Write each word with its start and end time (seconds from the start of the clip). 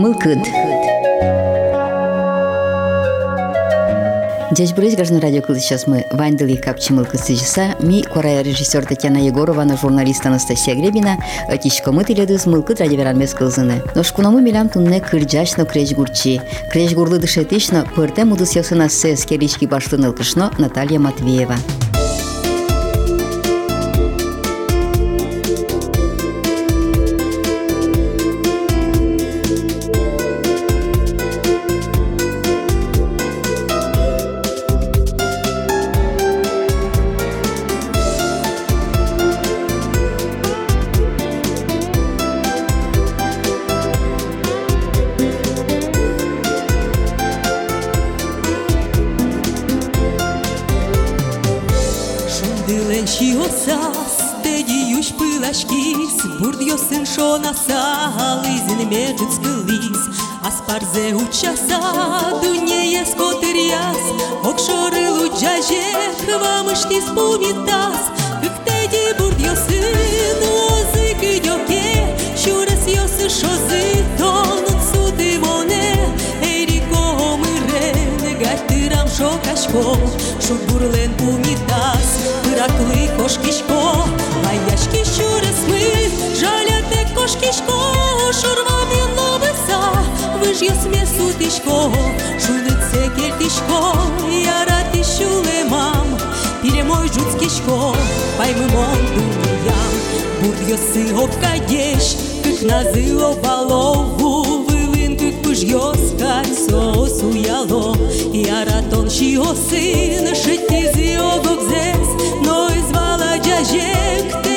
Мылкыд. 0.00 0.38
Здесь 4.50 4.72
брызг 4.72 4.96
граждан 4.96 5.18
радио 5.18 5.42
кылды 5.42 5.60
сейчас 5.60 5.86
мы 5.86 6.06
Вандели 6.10 6.56
Капчимыл 6.56 7.04
кыстыжыса, 7.04 7.74
ми 7.80 8.02
корая 8.02 8.40
режиссер 8.40 8.86
Татьяна 8.86 9.18
Егорова, 9.18 9.62
на 9.64 9.76
журналист 9.76 10.24
Анастасия 10.24 10.74
Гребина, 10.74 11.18
отишко 11.48 11.92
мы 11.92 12.04
тиледыз 12.04 12.46
мылкыд 12.46 12.80
радио 12.80 12.96
веранмес 12.96 13.34
кылзыны. 13.34 13.82
Но 13.94 14.02
шкунаму 14.02 14.40
милям 14.40 14.70
тунне 14.70 15.02
кырджачно 15.02 15.66
креч 15.66 15.92
гурчи. 15.92 16.40
Креч 16.72 16.94
гурлы 16.94 17.18
дышетично, 17.18 17.86
пырте 17.94 18.24
мудус 18.24 18.52
ясына 18.52 18.88
сес 18.88 19.26
керички 19.26 19.66
баштын 19.66 20.06
ылкышно 20.06 20.50
Наталья 20.56 20.98
Матвеева. 20.98 21.56
Джаже 65.80 66.38
хвамышти 66.38 67.00
спумитас 67.00 68.10
Кыктеди 68.42 69.14
бурдьосы 69.18 69.80
нуозы 70.40 71.14
кыдёке 71.20 72.16
Шурас 72.36 72.84
йосы 72.86 73.28
шозы 73.28 74.04
тонут 74.18 74.80
суды 74.92 75.38
моне 75.38 75.96
Эрико 76.42 77.36
мырен 77.40 78.38
гартырам 78.40 79.08
шокашко 79.08 79.82
Шур 80.44 80.58
бурлен 80.68 81.12
пумитас 81.14 82.08
Пыраклы 82.44 83.08
кошкишко 83.16 83.82
Аяшки 84.50 85.04
шурас 85.04 85.60
мы. 85.68 86.10
Жаляте 86.40 87.06
кошкишко 87.14 87.78
Шурвамин 88.38 89.10
лобыса 89.18 89.80
Выжье 90.40 90.74
смесу 90.82 91.32
тишко 91.38 91.90
Шулыце 92.38 93.10
кертишко 93.16 93.94
Яра 94.30 94.69
тишуле 94.69 94.69
мам 94.69 94.69
Перемой 97.10 97.12
жуцкишко 97.12 97.94
Паймы 98.38 98.68
мон 98.72 98.98
дуниям 99.14 99.92
Бурдьосы 100.42 101.12
обкадеш 101.14 102.16
Кык 102.42 102.62
назы 102.62 103.16
обалову 103.16 104.64
Вылын 104.64 105.16
кык 105.16 105.42
пыжьёска 105.42 106.42
Сосу 106.68 107.32
яло. 107.32 107.96
Яратон 108.32 109.10
шиосын 109.10 110.34
Шитизы 110.34 111.16
обокзес 111.16 112.08
Но 112.44 112.68
извала 112.68 113.38
джажек 113.38 114.49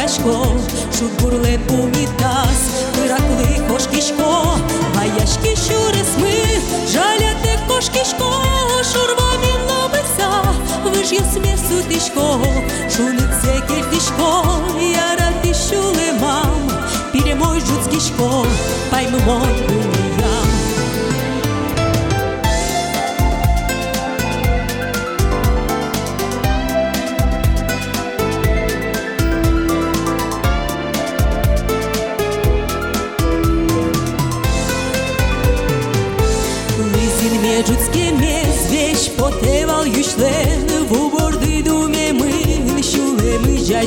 Шокашко 0.00 0.46
Шут 0.96 1.12
бурлен 1.20 1.60
пумитас 1.66 2.86
Пыраклы 2.94 3.68
кошкишко 3.68 4.56
Баяшки 4.94 5.54
шурас 5.54 6.16
мы 6.16 6.32
Жаляте 6.90 7.58
кошкишко 7.68 8.30
Шурвамин 8.90 9.60
лобыса 9.68 10.30
Выжье 10.84 11.20
смесу 11.20 11.82
тишко 11.88 12.38
Шулыце 12.88 13.60
кертишко 13.68 14.42
Яра 14.80 15.34
тишуле 15.42 16.12
мам 16.18 16.50
Перемой 17.12 17.60
жуцкишко 17.60 18.46
Паймы 18.90 19.18
мон 19.20 19.42
дуниям 19.42 19.49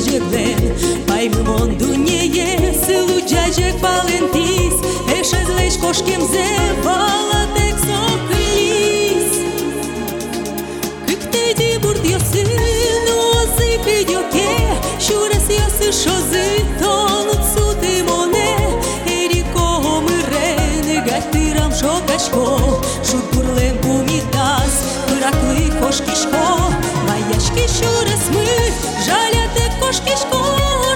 мы 0.04 0.10
джажеклен 0.10 1.06
Паймы 1.06 1.42
мон 1.42 1.78
дунее 1.78 2.74
сылу 2.74 3.20
джажек 3.20 3.80
палентис 3.80 4.74
Эшез 5.08 5.48
леш 5.58 5.74
кошкем 5.74 6.20
зе 6.26 6.44
палатек 6.84 7.76
соклис 7.78 9.32
Кыктеди 11.06 11.78
бурд 11.78 12.04
йосы 12.04 12.44
нозы 13.06 13.78
кыдёке 13.84 14.50
Шурас 15.00 15.48
йосы 15.48 15.92
шозы 15.92 16.64
тонут 16.80 17.40
суты 17.52 18.02
моне. 18.04 18.56
Эрико 19.06 19.80
мырен 20.06 21.04
гатырам 21.04 21.72
шокашко 21.72 22.58
Шут 23.08 23.24
бурлен 23.32 23.78
пумитас 23.78 24.74
Пыраклы 25.08 25.70
кошкишко 25.80 26.44
Баяшки 27.06 27.66
шурас 27.68 28.24
мы 28.32 28.46
Жаляте 29.06 29.43
кошкишко 29.84 30.40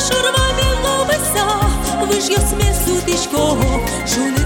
Шурвами 0.01 0.69
лобыса 0.85 1.47
Выжьё 2.07 2.39
смесу 2.49 3.01
тишко 3.07 3.57
Шулыце 4.07 4.38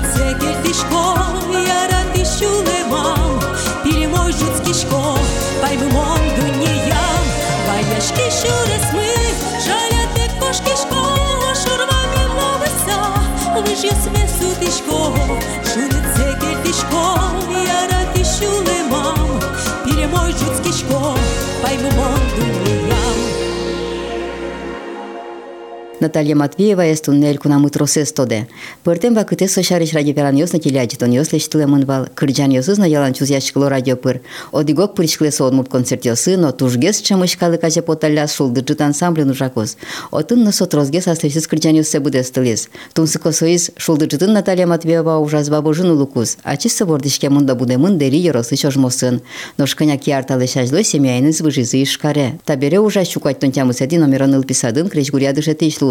Наталья 26.01 26.35
Матвеева 26.35 26.85
est 26.85 27.07
un 27.07 27.21
el 27.21 27.38
kuna 27.38 27.57
mutroses 27.57 28.11
tode. 28.11 28.47
Părtem 28.81 29.13
va 29.13 29.23
câte 29.23 29.47
să 29.47 29.61
șariș 29.61 29.91
radio 29.91 30.13
peran 30.13 30.35
ios 30.35 30.51
na 30.51 30.59
tiliagi 30.59 30.95
ton 30.95 31.11
ios 31.11 31.29
lești 31.29 31.49
tule 31.49 31.65
mânval, 31.65 32.11
cârgean 32.13 32.49
ios 32.49 32.75
na 32.75 32.85
yalan 32.85 33.11
chuz 33.11 33.29
yașclo 33.29 33.67
radio 33.67 33.95
păr. 33.95 34.21
Odigok 34.51 34.93
pârșcle 34.93 35.29
să 35.29 35.43
odmut 35.43 35.67
concert 35.67 36.03
ios 36.03 36.25
no 36.25 36.51
tușges 36.51 37.01
ce 37.01 37.13
mășcală 37.13 37.55
ca 37.55 37.67
je 37.67 37.81
potalia 37.81 38.25
șul 38.25 38.51
dăjut 38.51 38.79
ansamblu 38.79 39.23
nu 39.23 39.33
jacos. 39.33 39.75
O 40.09 40.21
tân 40.21 40.39
năso 40.39 40.65
trozges 40.65 41.05
asta 41.05 41.27
și 41.27 41.39
cârgean 41.39 41.73
ios 41.75 41.88
se 41.88 41.99
bude 41.99 42.21
stăles. 42.21 42.67
Tum 42.93 43.05
să 43.05 43.17
cosois 43.17 43.69
șul 43.75 43.97
dăjut 43.97 44.21
Наталья 44.21 44.65
Матвеева 44.65 45.18
ужас 45.18 45.47
бабожину 45.47 45.94
лукус. 45.94 46.35
Acest 46.44 46.75
să 46.75 46.85
vordiște 46.85 47.27
mânda 47.27 47.53
bude 47.53 47.75
mândă 47.75 48.03
ri 48.03 48.24
iorosi 48.24 48.56
și 48.56 48.65
oșmosân. 48.65 49.21
Noș 49.56 49.74
cânia 49.74 49.97
chiar 49.97 50.24
tale 50.24 50.45
și 50.45 50.57
ajloi 50.57 50.83
semia 50.83 51.15
în 51.15 51.31
zvâjizi 51.31 51.77
iškare. 51.79 52.39
Tabere 52.44 52.77
uja 52.77 53.03
șucat 53.03 53.38
tonteamu 53.38 53.71
sedi 53.71 53.95
номероныл 53.95 54.44
писадын 54.44 54.88
кречгуря 54.88 55.31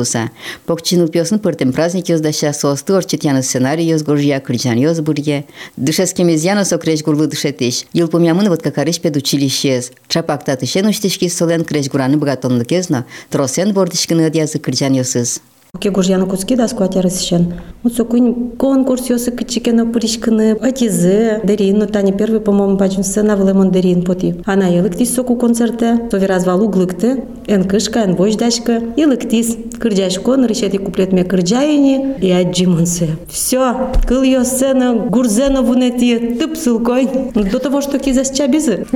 Иисуса. 0.02 0.32
Бог 0.68 0.82
чинил 0.82 1.08
песну 1.08 1.40
пыртым 1.40 1.72
праздник 1.74 2.10
ёздаща, 2.10 2.54
состы 2.54 2.94
орчитяны 2.94 3.44
сценарий 3.44 3.86
ёз 3.86 4.04
гуржия, 4.04 4.40
кричан 4.40 4.78
ёз 4.78 5.00
бурге. 5.00 5.46
Дышескем 5.78 6.34
изъяна 6.34 6.66
сокреш 6.66 7.04
гурлы 7.04 7.28
дышетиш. 7.28 7.86
Ил 7.94 8.08
помнямын 8.08 8.50
вот 8.50 8.62
какарыш 8.62 9.00
пед 9.00 9.18
училищез. 9.18 9.92
Чапак 10.08 10.44
таты 10.44 10.66
шен 10.66 10.88
учтишки 10.88 11.30
солен 11.30 11.64
креш 11.64 11.88
гураны 11.90 12.18
богатонлык 12.18 12.72
езно, 12.72 13.06
тросен 13.30 13.74
бордышкины 13.74 14.22
ядязы 14.22 14.60
кричан 14.60 14.94
ёсыз. 14.94 15.42
Ке 15.80 15.90
гужьяна 15.90 16.26
куски 16.26 16.56
да 16.56 16.68
скватя 16.68 17.02
рысщен. 17.02 17.54
Вот 17.82 17.94
сокунь 17.94 18.52
конкурс 18.58 19.10
ёсы 19.10 19.32
кычикена 19.32 19.86
пыришканы 19.86 20.52
атизы 20.52 21.40
дерин, 21.46 21.80
ну 21.80 21.88
тани 21.88 22.12
первый, 22.12 22.42
по-моему, 22.42 22.76
бачим 22.76 23.04
сцена 23.04 23.38
в 23.38 23.54
мандарин 23.54 24.04
поти. 24.04 24.36
Она 24.46 24.68
елыктис 24.68 25.16
соку 25.16 25.38
концерте, 25.38 25.98
то 26.12 26.18
виразвал 26.18 26.62
углыкты, 26.62 27.24
эн 27.48 27.64
кышка, 27.64 28.02
эн 28.02 28.16
вождашка, 28.16 28.82
елыктис 28.98 29.58
кырдяшко, 29.80 30.36
нарышети 30.36 30.78
куплетме 30.78 31.24
кырдяйни 31.24 32.16
и 32.20 32.30
аджимонсы. 32.30 33.18
Все, 33.30 33.92
кыл 34.08 34.24
ее 34.24 34.44
сцена, 34.44 34.94
гурзена 34.94 35.62
вунети, 35.62 36.36
тып 36.38 36.58
сылкой. 36.58 37.10
До 37.34 37.60
того, 37.60 37.82
что 37.82 37.98
кизас 37.98 38.30
чабизы. 38.32 38.86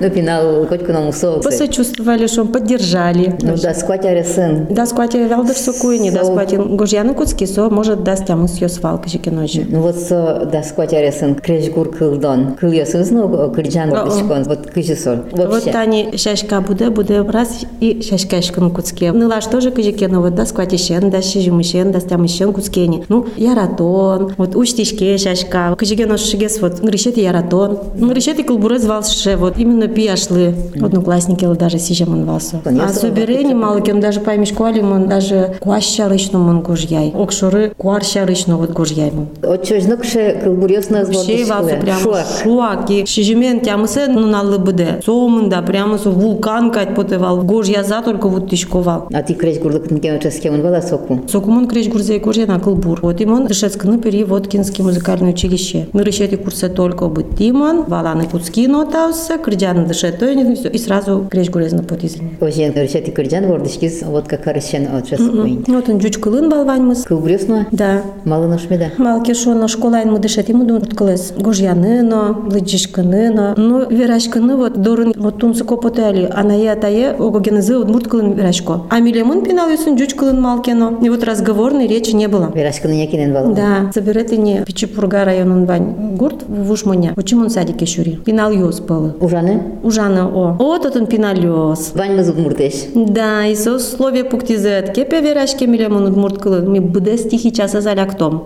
Ну, 0.00 0.08
финал 0.08 0.66
хоть 0.66 0.84
к 0.84 0.88
нам 0.88 1.08
усовцы. 1.08 1.48
Посочувствовали, 1.48 2.26
что 2.26 2.44
поддержали. 2.44 3.36
Ну, 3.42 3.54
да, 3.60 3.74
скватя 3.74 4.24
сын. 4.24 4.66
Да, 4.70 4.86
скватя 4.86 5.26
валдыр 5.28 5.56
сокуйни, 5.72 6.10
да, 6.10 6.24
Сол. 6.24 6.32
скватя 6.32 6.58
гужьяны 6.58 7.14
куцки, 7.14 7.44
со 7.44 7.70
может 7.70 8.02
даст 8.02 8.26
тямы 8.26 8.48
с 8.48 8.60
ее 8.60 8.68
свалка 8.68 9.08
жикеножи. 9.08 9.66
Ну 9.68 9.80
вот 9.80 9.96
со 9.96 10.48
да 10.50 10.62
скватя 10.62 11.10
сын 11.12 11.34
крешгур 11.34 11.90
кылдан. 11.90 12.54
Кыл 12.54 12.72
ясын 12.72 13.04
зно 13.04 13.50
кырджан 13.50 13.90
вырдышкон. 13.90 14.44
Вот 14.44 14.70
кыжи 14.70 14.96
сол. 14.96 15.18
Вот 15.32 15.64
тани 15.64 16.16
шашка 16.16 16.60
буде, 16.60 16.90
буде 16.90 17.20
раз 17.22 17.64
и 17.80 18.02
шашкашкан 18.02 18.70
куцке. 18.70 19.12
Ну 19.12 19.28
лаш 19.28 19.46
тоже 19.46 19.70
кыжикена, 19.70 20.20
вот 20.20 20.34
да 20.34 20.46
скватишен, 20.46 21.10
да 21.10 21.22
шижимышен, 21.22 21.92
да 21.92 22.00
стямышен 22.00 22.52
куцкени. 22.52 23.04
Ну, 23.08 23.26
яратон, 23.36 24.34
вот 24.36 24.56
уштишке 24.56 25.18
шашка, 25.18 25.74
кыжиген 25.76 26.16
шигес, 26.18 26.60
вот 26.60 26.80
грешети 26.80 27.20
яратон. 27.20 27.78
Ну, 27.96 28.10
грешети 28.10 28.42
кулбурез 28.42 28.84
валше, 28.84 29.36
вот 29.36 29.58
именно 29.58 29.88
пияшлы. 29.88 30.54
Одноклассники 30.80 31.46
даже 31.54 31.78
сижемон 31.78 32.24
валсу. 32.24 32.60
Конечно, 32.62 32.88
А 32.88 32.92
соберени 32.92 33.54
малыкен 33.54 34.00
даже 34.00 34.20
пойми 34.20 34.46
школе, 34.46 34.82
он 34.82 35.08
даже 35.08 35.56
куаща 35.60 36.08
рычну 36.08 36.38
мон 36.38 36.60
гужьяй. 36.62 37.12
Окшоры 37.14 37.72
куарща 37.76 38.26
рычну 38.26 38.56
вот 38.56 38.70
гужьяй 38.70 39.10
мон. 39.10 39.28
От 39.42 39.64
чожно 39.66 39.96
кше 39.96 40.40
кылбурёсно 40.42 41.04
Вообще 41.04 41.44
валсу 41.44 41.44
зводышкыле. 41.46 41.80
прямо 41.80 42.00
Шуак. 42.00 42.26
шуаки. 42.42 43.06
Шижимен 43.06 43.60
тямысе 43.60 44.06
ну 44.08 44.26
наллы 44.26 44.58
буде. 44.58 45.00
Соумында 45.04 45.62
прямо 45.62 45.98
со 45.98 46.10
вулкан 46.10 46.70
кать 46.70 46.94
потевал. 46.94 47.42
Гож 47.42 47.68
яза 47.68 48.02
только 48.02 48.28
вот 48.28 48.50
тишковал. 48.50 49.08
А 49.12 49.22
ты 49.22 49.34
крешгурлык 49.34 49.90
нкем 49.90 50.20
схемон 50.30 50.62
вала 50.62 50.80
соку. 50.80 51.20
Сокумон 51.28 51.66
креш 51.68 51.88
гурзей 51.88 52.18
гожья 52.18 52.46
на 52.46 52.58
кылбур. 52.58 53.00
Вот 53.02 53.20
имон 53.20 53.46
Дышецкны 53.46 53.98
пери 53.98 54.24
Воткинский 54.24 54.82
музыкальное 54.84 55.30
училище. 55.32 55.86
Мы 55.92 56.02
решили 56.04 56.36
курсы 56.36 56.68
только 56.68 57.06
быть 57.08 57.36
Тимон, 57.36 57.84
Валаны 57.84 58.26
Куцки 58.26 58.66
нотаусы, 58.66 59.38
Крыдяны 59.38 59.86
дышет, 59.86 60.18
то 60.18 60.26
и 60.26 60.54
все. 60.54 60.68
И 60.68 60.78
сразу 60.78 61.26
креш 61.30 61.50
гурез 61.50 61.72
на 61.72 61.82
потизине. 61.82 62.30
Ожен 62.40 62.72
решети 62.74 63.10
кырджан 63.10 63.46
вордышкиз 63.46 64.02
вот 64.02 64.28
как 64.28 64.44
харышен 64.44 64.88
от 64.94 65.08
час 65.08 65.20
Вот 65.66 65.88
он 65.88 66.00
жуч 66.00 66.18
кылын 66.18 66.48
балваньмыз. 66.48 67.04
Кылбурёсно 67.04 67.66
Да. 67.72 68.02
малы 68.24 68.46
ношмеда. 68.46 68.90
Малки 68.98 69.34
шоно 69.34 69.68
школайн 69.68 70.10
мы 70.12 70.18
дышать 70.18 70.48
ему 70.48 70.64
думают 70.64 70.94
колес 70.94 71.32
гожьяныно, 71.36 72.36
лыджишканыно, 72.50 73.54
ну 73.56 73.88
верашканы 73.88 74.56
вот 74.56 74.80
дорын 74.80 75.12
вот 75.16 75.38
тунсы 75.38 75.64
копотели, 75.64 76.30
а 76.32 76.42
на 76.42 76.52
я 76.52 76.74
тае 76.76 77.10
огогенезы 77.10 77.78
вот 77.78 77.88
мурткалын 77.88 78.32
верашко. 78.32 78.82
А 78.90 79.00
милемон 79.00 79.42
пинал 79.42 79.68
юсын 79.70 79.98
жуч 79.98 80.14
кылын 80.14 80.40
малкено. 80.40 80.98
И 81.02 81.08
вот 81.08 81.24
разговорной 81.24 81.86
речи 81.86 82.10
не 82.12 82.28
было. 82.28 82.50
Верашканы 82.54 82.92
якинен 82.92 83.32
вала. 83.32 83.54
Да, 83.54 83.90
заберете 83.94 84.36
не 84.36 84.64
Пичепурга 84.64 85.24
районун 85.24 85.64
бань 85.66 86.16
гурт 86.16 86.44
в 86.48 86.70
Ушмоне. 86.70 87.12
Почему 87.14 87.42
он 87.42 87.50
садике 87.50 87.86
шури? 87.86 88.16
Пинал 88.24 88.52
юз 88.52 88.80
был. 88.80 89.12
Ужаны? 89.20 89.62
Ужана 89.82 90.28
о. 90.28 90.56
Вот 90.58 90.84
этот 90.86 91.08
пинал 91.08 91.34
юз. 91.34 91.92
Вань 91.94 92.16
мазук 92.16 92.36
муртеш. 92.36 92.74
Да, 92.94 93.46
и 93.46 93.54
со 93.54 93.78
слове 93.78 94.24
пуктизет. 94.24 94.92
Кепе 94.92 95.20
верашке 95.40 95.66
милемон 95.66 96.06
удмурткалы. 96.06 96.60
Ми 96.68 96.80
буде 96.80 97.18
стихи 97.18 97.50
часа. 97.50 97.80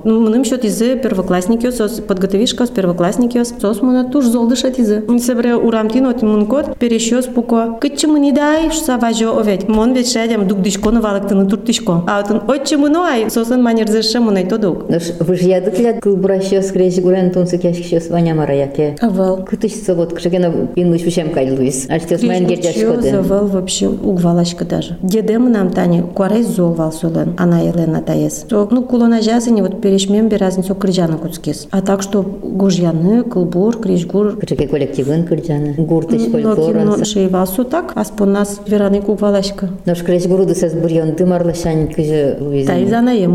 Ну, 0.05 0.21
Мным 0.21 0.45
счет 0.45 0.65
изы 0.65 0.97
первоклассник 0.97 1.65
юз, 1.65 1.77
сос 1.77 2.01
подготовишка 2.01 2.67
с 2.67 2.71
первоклассник 2.71 3.35
юз. 3.35 3.53
Сос 3.61 3.83
муна 3.83 4.05
туш 4.05 4.27
зол 4.27 4.49
дышать 4.49 4.79
изы. 4.79 5.03
Себре 5.19 5.57
урамтин 5.57 6.07
от 6.07 6.23
мун 6.23 6.47
кот 6.47 6.79
перещёс 6.79 7.27
пуко. 7.27 7.79
Кыччы 7.81 8.07
не 8.07 8.33
дай, 8.33 8.71
что 8.71 8.97
важо 8.99 9.37
овет. 9.37 9.69
Мон 9.69 9.93
ведь 9.93 10.13
шедем 10.13 10.47
дук 10.47 10.63
дишко 10.63 10.91
на 10.91 11.01
валактыны 11.01 11.47
туртышко. 11.47 12.05
А 12.07 12.23
вот 12.23 12.31
он 12.31 12.51
отче 12.51 12.77
мунуай, 12.77 13.31
сосын 13.31 13.63
манер 13.63 13.89
зырше 13.89 14.21
мунай 14.21 14.47
тодук. 14.47 14.89
Наш 14.89 15.03
выжядык 15.19 15.79
ля 15.81 15.95
кылбуращёс 15.95 16.71
крешгурен 16.71 17.33
тунсы 17.33 17.59
кешкишёс 17.59 18.09
ваня 18.09 18.35
мараяке. 18.35 18.97
Авал. 19.01 19.45
Кытышса 19.45 19.95
вот 19.95 20.15
кшегена 20.15 20.51
пинмыш 20.75 21.03
вишем 21.03 21.31
кайлуис. 21.31 21.89
Альтёс 21.89 22.23
майн 22.23 22.47
гердяшкоды. 22.47 23.11
завал 23.11 23.47
вообще 23.47 23.89
угвалашка 23.89 24.65
даже. 24.65 24.97
Дедем 25.03 25.51
нам 25.51 25.71
тани 25.71 26.03
куарей 26.03 26.43
зовал 26.43 26.84
солен, 26.93 27.35
она 27.39 27.61
Елена 27.61 28.03
таес. 28.03 28.45
То, 28.49 28.69
ну, 28.71 28.83
кулона 28.83 29.23
жазыни 29.23 29.61
вот 29.63 29.81
перешмем 29.81 30.29
беразин 30.29 30.65
со 30.65 30.75
крыжана 30.75 31.19
куцкес. 31.19 31.69
А 31.71 31.81
так 31.83 32.03
что 32.03 32.23
гужьяны, 32.23 33.23
кылбур, 33.23 33.79
крижгур, 33.79 34.39
Кшеге 34.39 34.69
коллективын 34.69 35.25
кырджаны. 35.25 35.75
Гуртыш 35.79 36.23
но 36.23 36.31
фольклоран. 36.31 36.95
кино 36.95 37.05
шейвасу 37.05 37.65
так, 37.65 37.93
а 37.95 38.05
спон 38.05 38.33
нас 38.33 38.61
вераны 38.67 39.01
угвалашка. 39.01 39.71
Наш 39.85 40.03
крешгуру 40.03 40.45
дысас 40.45 40.73
бурьон 40.73 41.15
дымарлышань 41.15 41.93
кыжы 41.93 42.37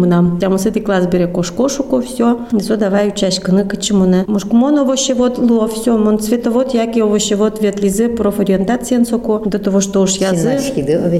нам. 0.05 0.39
Там 0.39 0.57
с 0.57 0.65
этой 0.65 0.81
класс 0.81 1.07
бере 1.07 1.27
кош-кошуко, 1.27 2.01
все. 2.01 2.39
Все, 2.59 2.75
давай 2.75 3.09
учашка, 3.09 3.51
качему 3.63 4.05
не. 4.05 4.23
Мушкумон 4.27 4.79
овощевод 4.79 5.37
ло, 5.37 5.67
все, 5.67 5.97
мон 5.97 6.19
цветовод, 6.19 6.73
яки 6.73 6.99
овощевод 6.99 7.61
ветлизе, 7.61 8.09
профориентациен 8.09 9.05
соко, 9.05 9.41
до 9.45 9.59
того, 9.59 9.81
что 9.81 10.01
уж 10.01 10.17
язы. 10.17 10.59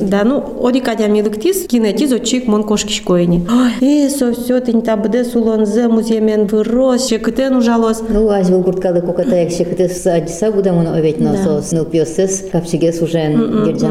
Да, 0.02 0.24
ну, 0.24 0.44
оди 0.60 0.80
кадя 0.80 1.08
шкоени. 2.28 3.48
Ой, 3.50 3.72
и 4.06 4.10
со 4.10 4.32
все, 4.34 4.60
ты 4.60 4.74
не 4.74 4.82
та 4.82 4.96
буде 4.96 5.24
сулонзе, 5.26 5.88
муземен 5.88 6.48
вырос, 6.48 7.08
щекотен 7.08 7.56
ужалос. 7.56 8.04
Ну, 8.10 8.30
аз 8.30 8.50
был 8.50 8.62
гурткалы 8.62 9.02
куката 9.02 9.36
як 9.36 9.52
шехтес 9.52 10.06
адиса 10.08 10.52
будем 10.52 10.78
он 10.78 10.88
овет 10.88 11.20
на 11.20 11.32
Да. 11.34 11.44
сос. 11.44 11.72
Ну, 11.72 11.86
пьесес 11.86 12.46
капчигес 12.52 13.02
уже 13.02 13.20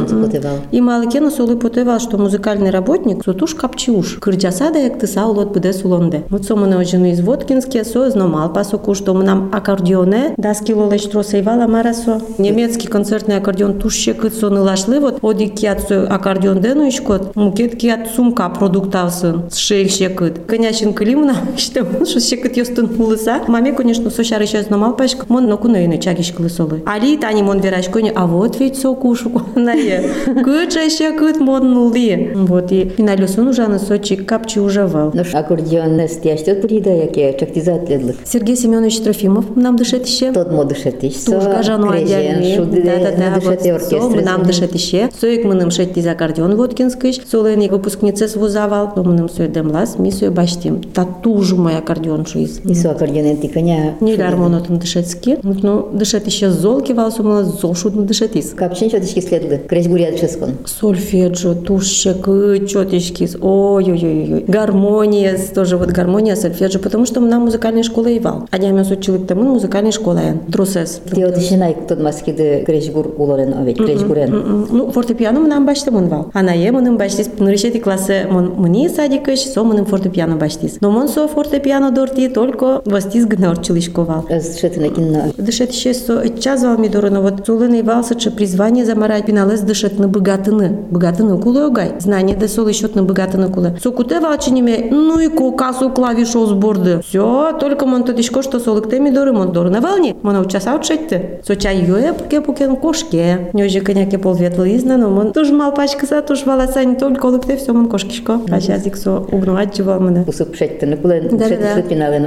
цукотевал. 0.08 0.56
И 0.70 0.80
малыкена 0.80 1.30
солы 1.30 1.56
потевал, 1.56 2.00
что 2.00 2.18
музыкальный 2.18 2.70
работник 2.70 3.24
сутуш 3.24 3.54
капчиуш. 3.54 4.18
Кырджаса 4.20 4.70
да 4.72 4.78
як 4.78 4.98
тыса 4.98 5.26
улот 5.26 5.52
буде 5.52 5.72
сулонде. 5.72 6.22
Вот 6.30 6.44
со 6.44 6.56
мына 6.56 6.78
ожины 6.78 7.12
из 7.12 7.20
Воткинске, 7.20 7.84
со 7.84 8.10
зномал 8.10 8.52
пасоку, 8.52 8.94
мы 9.14 9.24
нам 9.24 9.50
аккордеоне, 9.52 10.34
да 10.36 10.54
скило 10.54 10.90
лештро 10.90 11.22
сейвала 11.22 11.66
марасо. 11.66 12.20
Немецкий 12.38 12.88
концертный 12.88 13.36
аккордеон 13.36 13.78
туш 13.78 13.94
щекыт 13.94 14.34
соны 14.34 14.60
лашлы, 14.60 15.00
вот 15.00 15.18
оди 15.22 15.46
киат 15.46 15.80
со 15.88 16.06
аккордеон 16.06 16.60
дену 16.60 16.88
ишкот, 16.88 17.34
мукет 17.36 17.76
киат 17.76 18.08
сумка 18.18 18.48
продуктавсын, 18.48 19.44
шейл 19.54 19.88
щекыт. 19.88 20.40
Конячин 20.48 20.92
климна, 20.92 21.36
что 21.56 21.86
что 22.04 22.18
щекыт 22.18 22.56
ёстын 22.56 22.90
улыса. 22.98 23.42
Маме, 23.46 23.72
конечно, 23.72 24.10
со 24.10 24.24
шары 24.24 24.44
сейчас 24.44 24.66
зномал 24.66 24.96
пашка, 24.96 25.24
мон 25.28 25.46
но 25.46 25.56
куны 25.56 25.96
чагиш 26.02 26.32
клысолы. 26.32 26.82
Али 26.84 27.16
тани 27.16 27.42
мон 27.42 27.60
вераш 27.60 27.88
кони, 27.88 28.12
а 28.12 28.26
вот 28.26 28.58
ведь 28.58 28.76
со 28.76 28.92
кушу 28.94 29.30
на 29.54 29.72
е. 29.72 30.10
Кыча 30.44 30.90
щекыт 30.90 31.38
мон 31.38 31.70
нули. 31.72 32.32
Вот 32.34 32.72
и 32.72 32.88
финалюсын 32.96 33.46
ужаны 33.46 33.78
сочи 33.78 34.16
капчи 34.16 34.58
ужавал. 34.58 35.12
Наш 35.14 35.32
аккордеон 35.32 35.96
нестяштет 35.96 36.62
прида 36.62 36.90
яке 36.90 37.36
чактизат 37.38 37.88
ледлых. 37.88 38.16
Сергей 38.24 38.56
Семенович 38.56 38.98
Трофимов 38.98 39.54
нам 39.54 39.76
дышит 39.76 40.08
еще. 40.08 40.32
Тот 40.32 40.50
мо 40.50 40.64
дышетиш. 40.64 41.14
Туж 41.24 41.44
кажану 41.44 41.92
отдельный. 41.92 42.56
шуды 42.56 42.82
Да-да-да, 42.82 43.38
вот 43.40 43.62
дышете 43.62 43.78
со, 43.78 43.96
мы 43.96 44.00
оркестр. 44.00 44.24
нам 44.24 44.42
дышит 44.42 44.74
еще. 44.74 45.08
Соек 45.20 45.44
мы 45.44 45.54
нам 45.54 45.70
шесть 45.70 45.96
из 45.96 46.06
аккордеон 46.08 46.56
Воткинский. 46.56 47.22
Солени 47.30 47.68
выпускница 47.98 48.28
свузавал. 48.28 48.94
То 48.94 49.02
мы 49.02 49.14
нам 49.14 49.28
соек 49.28 49.52
демлас, 49.52 49.98
ми 49.98 50.10
соек 50.10 50.32
баштим. 50.32 50.80
Татужу 50.82 51.56
мой 51.56 51.76
аккордеон 51.76 52.26
шуиз. 52.26 52.60
И 52.64 52.74
со 52.74 52.92
аккордеон 52.92 53.36
тиканя. 53.38 53.96
Не 54.00 54.16
гармонотом 54.16 54.78
дышетски. 54.78 55.38
Ну, 55.42 55.88
дышит 55.92 56.26
еще 56.26 56.50
зол 56.50 56.80
кивал, 56.80 57.10
сумала 57.10 57.44
зол 57.44 57.74
шутно 57.74 58.02
дышит 58.02 58.36
из. 58.36 58.52
Капчин 58.52 58.90
чотишки 58.90 59.20
следлы. 59.20 59.58
Крешгурят 59.68 60.18
шескон. 60.18 60.50
Сольфеджио, 60.64 61.54
тушек, 61.54 62.24
четички, 62.68 63.28
ой-ой-ой, 63.40 64.44
гармония, 64.46 65.38
тоже 65.54 65.76
вот 65.76 65.88
гармония, 65.88 66.36
сольфеджио, 66.36 66.80
потому 66.80 67.06
что 67.06 67.20
на 67.20 67.38
музыкальной 67.38 67.82
школе 67.82 68.16
ивал. 68.18 68.48
А 68.50 68.58
я 68.58 68.70
мясо 68.70 68.94
учил 68.94 69.18
к 69.18 69.26
тому 69.26 69.42
музыкальной 69.42 69.92
школе, 69.92 70.40
трусес. 70.52 71.00
Ти 71.14 71.22
от 71.22 71.42
шинай 71.42 71.76
тот 71.88 72.00
маскиды 72.00 72.62
крешгур 72.64 73.14
улорен 73.16 73.54
овет. 73.54 73.76
Крешгурен. 73.76 74.32
М-м. 74.32 74.68
Ну, 74.70 74.90
фортепиано 74.90 75.40
мы 75.40 75.48
нам 75.48 75.66
башты 75.66 75.90
мон 75.90 76.08
вал. 76.08 76.30
А 76.32 76.42
на 76.42 76.52
е 76.52 76.70
мы 76.72 76.80
нам 76.80 76.96
баштис, 76.96 77.28
на 77.38 77.48
решете 77.48 77.80
классе 77.88 78.26
мон 78.30 78.52
мне 78.58 78.90
садикыш, 78.90 79.40
со 79.40 79.64
мы 79.64 79.74
нам 79.74 79.86
фортепиано 79.86 80.36
баштис. 80.36 80.78
Но 80.82 80.90
мон 80.90 81.08
со 81.08 81.26
фортепиано 81.26 81.90
дорти 81.90 82.28
только 82.28 82.82
вастис 82.84 83.24
гнор 83.24 83.56
чилишковал. 83.62 84.26
Шеты 84.28 84.90
кино. 84.90 85.32
Дышать 85.38 85.74
еще 85.74 85.94
со 85.94 86.28
час 86.28 86.64
вал 86.64 86.76
мидорно 86.76 87.22
вот 87.22 87.46
зулыны 87.46 87.82
валса, 87.82 88.14
че 88.14 88.30
призвание 88.30 88.84
замарать 88.84 89.24
пиналес 89.24 89.60
дышать 89.60 89.98
на 89.98 90.06
богатыны. 90.06 90.68
Богатыны 90.90 91.40
кулы 91.40 91.64
огай. 91.64 91.94
Знание 91.98 92.36
да 92.36 92.46
сол 92.46 92.70
счет 92.72 92.94
на 92.94 93.02
богатыны 93.02 93.48
кулы. 93.48 93.78
Сокуте 93.82 94.20
валчиниме, 94.20 94.88
ну 94.90 95.18
и 95.18 95.28
кокасу 95.28 95.88
клавишу 95.88 96.44
сборды. 96.44 97.00
Все, 97.08 97.56
только 97.58 97.86
мон 97.86 98.04
тодишко, 98.04 98.42
что 98.42 98.60
солыкте 98.60 99.00
мидоры 99.00 99.32
мон 99.32 99.52
доры 99.52 99.70
на 99.70 99.80
волне. 99.80 100.14
Мон 100.20 100.36
учаса 100.40 100.74
учетте. 100.74 101.40
Соча 101.46 101.70
юе 101.70 102.12
пуке 102.12 102.42
пукен 102.42 102.76
кошке. 102.76 103.48
Нёжи 103.54 103.80
коняке 103.80 104.18
полветлы 104.18 104.76
изна, 104.76 104.98
но 104.98 105.08
мон 105.08 105.32
туж 105.32 105.48
мал 105.50 105.72
пачка 105.72 106.04
за 106.04 106.20
туж 106.20 106.44
валаса 106.44 106.84
не 106.84 106.96
только 106.96 107.26
олыкте 107.26 107.56
все 107.56 107.77
mân 107.78 107.86
coșchișco, 107.86 108.34
așa 108.56 108.76
zic 108.76 108.94
să 109.02 109.08
o 109.10 109.16
ugnuat 109.36 109.68
ceva 109.76 109.96
mână. 110.04 110.20
Usып 110.30 110.54
шеттен, 110.54 110.90
кулен 111.02 111.22
Да, 111.30 111.36
да, 111.36 111.44
шеттен 111.48 111.82
да. 111.82 111.88
пинален. 111.88 112.24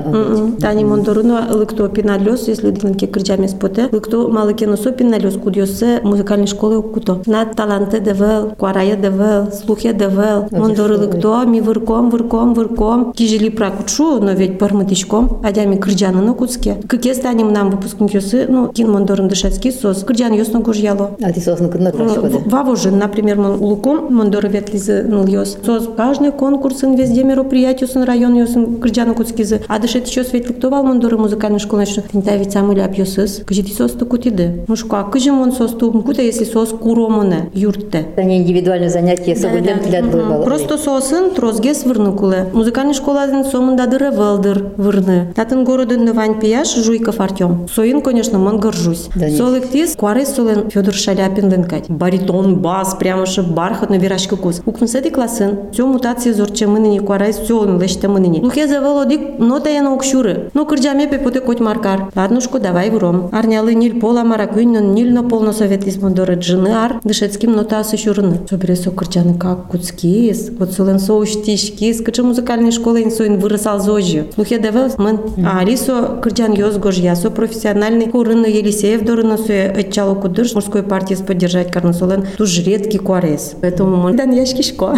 Тани 0.64 0.84
Мондоруно, 0.84 1.38
лыкто 1.60 1.84
пиналёс, 1.98 2.42
если 2.54 2.70
длинки 2.72 3.06
кричами 3.14 3.48
споте, 3.48 3.84
лыкто 3.92 4.18
малыке 4.38 4.66
носо 4.68 4.90
пиналёс, 4.92 5.36
кудёсе 5.44 5.90
музыкальной 6.12 6.48
школы 6.48 6.76
укуто. 6.82 7.14
На 7.26 7.46
таланте 7.46 8.00
девел, 8.00 8.42
куарая 8.60 8.96
девел, 8.96 9.42
слухе 9.52 9.94
девел, 9.94 10.40
Мондоры 10.52 10.96
лыкто, 11.04 11.34
ми 11.54 11.60
вырком, 11.68 12.10
вырком, 12.10 12.48
вырком. 12.54 12.98
Кижели 13.14 13.50
пракучу, 13.50 14.20
но 14.26 14.32
ведь 14.40 14.58
парматичком, 14.60 15.24
адями 15.44 15.76
крыджаны 15.84 16.22
на 16.22 16.34
куцке. 16.34 16.78
Какие 16.88 17.14
станем 17.14 17.52
нам 17.58 17.70
выпускникёсы, 17.74 18.40
ну, 18.50 18.60
кин 18.76 18.88
Мондорын 18.92 19.28
дышацкий 19.28 19.72
сос, 19.72 20.04
крыджан 20.08 20.34
ёс 20.34 20.50
на 20.54 20.60
гужьяло. 20.60 21.06
А 21.22 21.32
ти 21.32 21.40
сосна 21.42 21.68
кына 21.70 21.92
крашкоде. 21.92 22.38
Вавожин, 22.46 22.98
например, 22.98 23.38
мон 23.38 23.54
улуком, 23.64 23.98
мондоры 24.14 24.48
ветлизы 24.50 25.04
нульёс. 25.42 25.58
Соз 25.66 25.90
каждый 25.96 26.32
конкурс, 26.32 26.84
везде 26.84 27.24
мероприятие, 27.24 27.88
сын 27.88 28.04
район, 28.04 28.36
ёсын 28.36 28.80
крыджаны 28.80 29.14
куцкизы. 29.14 29.62
А 29.68 29.80
дышет 29.80 30.08
еще 30.08 30.24
светликтовал 30.24 30.84
мондоры 30.84 31.18
музыкальной 31.18 31.60
школы, 31.60 31.86
что 31.86 32.02
тинта 32.02 32.36
ведь 32.36 32.52
самый 32.52 32.76
ляп 32.76 32.94
ёсыс. 32.98 33.42
Кажи 33.46 33.64
ти 33.64 33.74
сос 33.74 33.92
кутиды. 33.92 34.66
Мушка, 34.68 35.04
кажи 35.04 35.32
мон 35.32 35.52
сос 35.52 35.72
ту, 35.72 35.92
кута 35.92 36.22
если 36.22 36.44
сос 36.44 36.70
куромоне, 36.70 37.50
юртте. 37.54 38.08
Они 38.18 38.38
индивидуальное 38.38 38.90
занятие, 38.90 39.36
событием 39.36 39.80
тлят 39.80 40.12
бывало. 40.12 40.44
Просто 40.44 40.78
сосын 40.78 41.32
трозге 41.32 41.74
свырны. 41.74 42.12
Музыкальный 42.54 42.94
школа 42.94 43.28
сомында 43.52 43.86
ревелдер 43.86 44.72
вырны. 44.78 45.34
Татын 45.36 45.64
городын 45.64 46.04
нывань 46.04 46.40
пияш 46.40 46.76
Жуйков 46.76 47.20
Артем. 47.20 47.68
Соин, 47.74 48.02
конечно, 48.02 48.38
мон 48.40 48.60
горжусь. 48.60 49.08
Да 49.16 49.28
нет. 49.28 49.38
Солыктис, 49.38 49.96
куары 49.96 50.26
солен 50.26 50.70
Федор 50.70 50.94
Шаляпин 50.94 51.50
лынкать. 51.50 51.90
Баритон, 51.90 52.56
бас, 52.56 52.96
прямо 52.96 53.26
что 53.26 53.44
бархатный 53.44 53.98
вирашка 53.98 54.36
кус. 54.36 54.62
Укнсети 54.66 55.10
класын. 55.32 55.72
Все 55.72 55.86
мутации 55.86 56.32
зорче 56.32 56.68
мыныни 56.68 57.00
куарай 57.00 57.32
все 57.32 57.66
леште 57.80 58.08
мыныни. 58.08 58.42
Лухе 58.42 58.68
завелодик, 58.68 59.40
нота 59.40 59.70
я 59.70 59.82
на 59.82 59.94
укшуры. 59.94 60.52
Ну 60.54 60.66
кырджаме 60.66 61.08
пепоте 61.08 61.40
коть 61.40 61.60
маркар. 61.60 62.12
Ладнушко, 62.16 62.60
давай 62.60 62.90
вром. 62.90 63.30
Арнялы 63.32 63.74
ниль 63.74 64.00
пола 64.00 64.24
маракуйнен, 64.24 64.94
ниль 64.94 65.14
но 65.14 65.24
полно 65.24 65.54
советизм 65.54 66.04
мондоры 66.04 66.36
джины 66.36 66.70
ар. 66.70 67.00
Дышецким 67.04 67.54
нотасы 67.54 67.98
шурны. 67.98 68.40
Собере 68.50 68.76
со 68.76 68.92
кырджаны 68.92 69.36
как 69.36 69.68
куцкис. 69.68 70.52
Вот 70.58 70.74
солен 70.74 71.00
соуштишкис. 71.00 72.02
Кычы 72.02 72.24
музыкальной 72.24 72.72
школы 72.72 73.04
инсоин 73.04 73.40
выросал 73.40 73.80
зожи. 73.80 74.28
Лухе 74.38 74.60
давел 74.60 74.90
мын. 74.98 75.20
А 75.46 75.60
алисо 75.60 76.20
кырджан 76.22 76.54
ёз 76.54 76.78
гожья. 76.78 77.16
Со 77.16 77.30
профессиональный 77.32 78.08
курыны 78.08 78.48
Елисеев 78.48 79.04
дорыны 79.04 79.38
суе 79.38 79.70
отчало 79.70 80.16
кудырш. 80.16 80.54
Мужской 80.54 80.84
партии 80.84 81.16
поддержать 81.16 81.72
карносолен. 81.72 82.26
Туж 82.38 82.60
редкий 82.60 82.98
куарес. 82.98 83.54
Поэтому 83.62 83.96
мы 83.96 84.14
дан 84.14 84.32
яшкишко. 84.32 84.98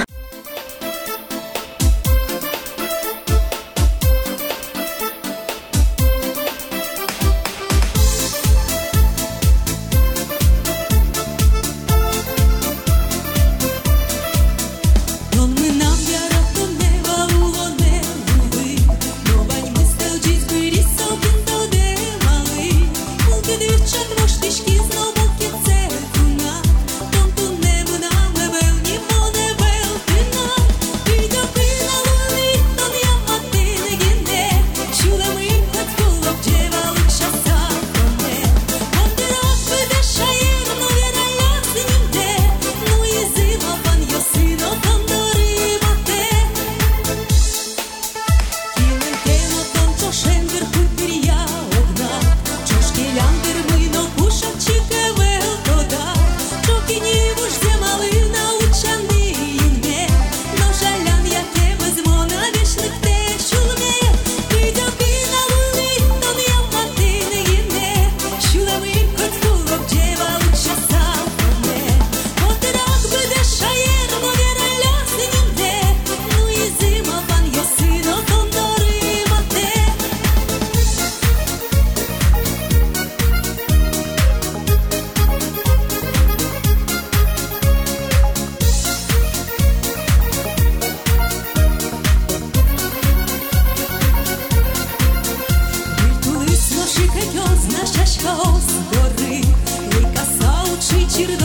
you 101.19 101.27
to 101.27 101.42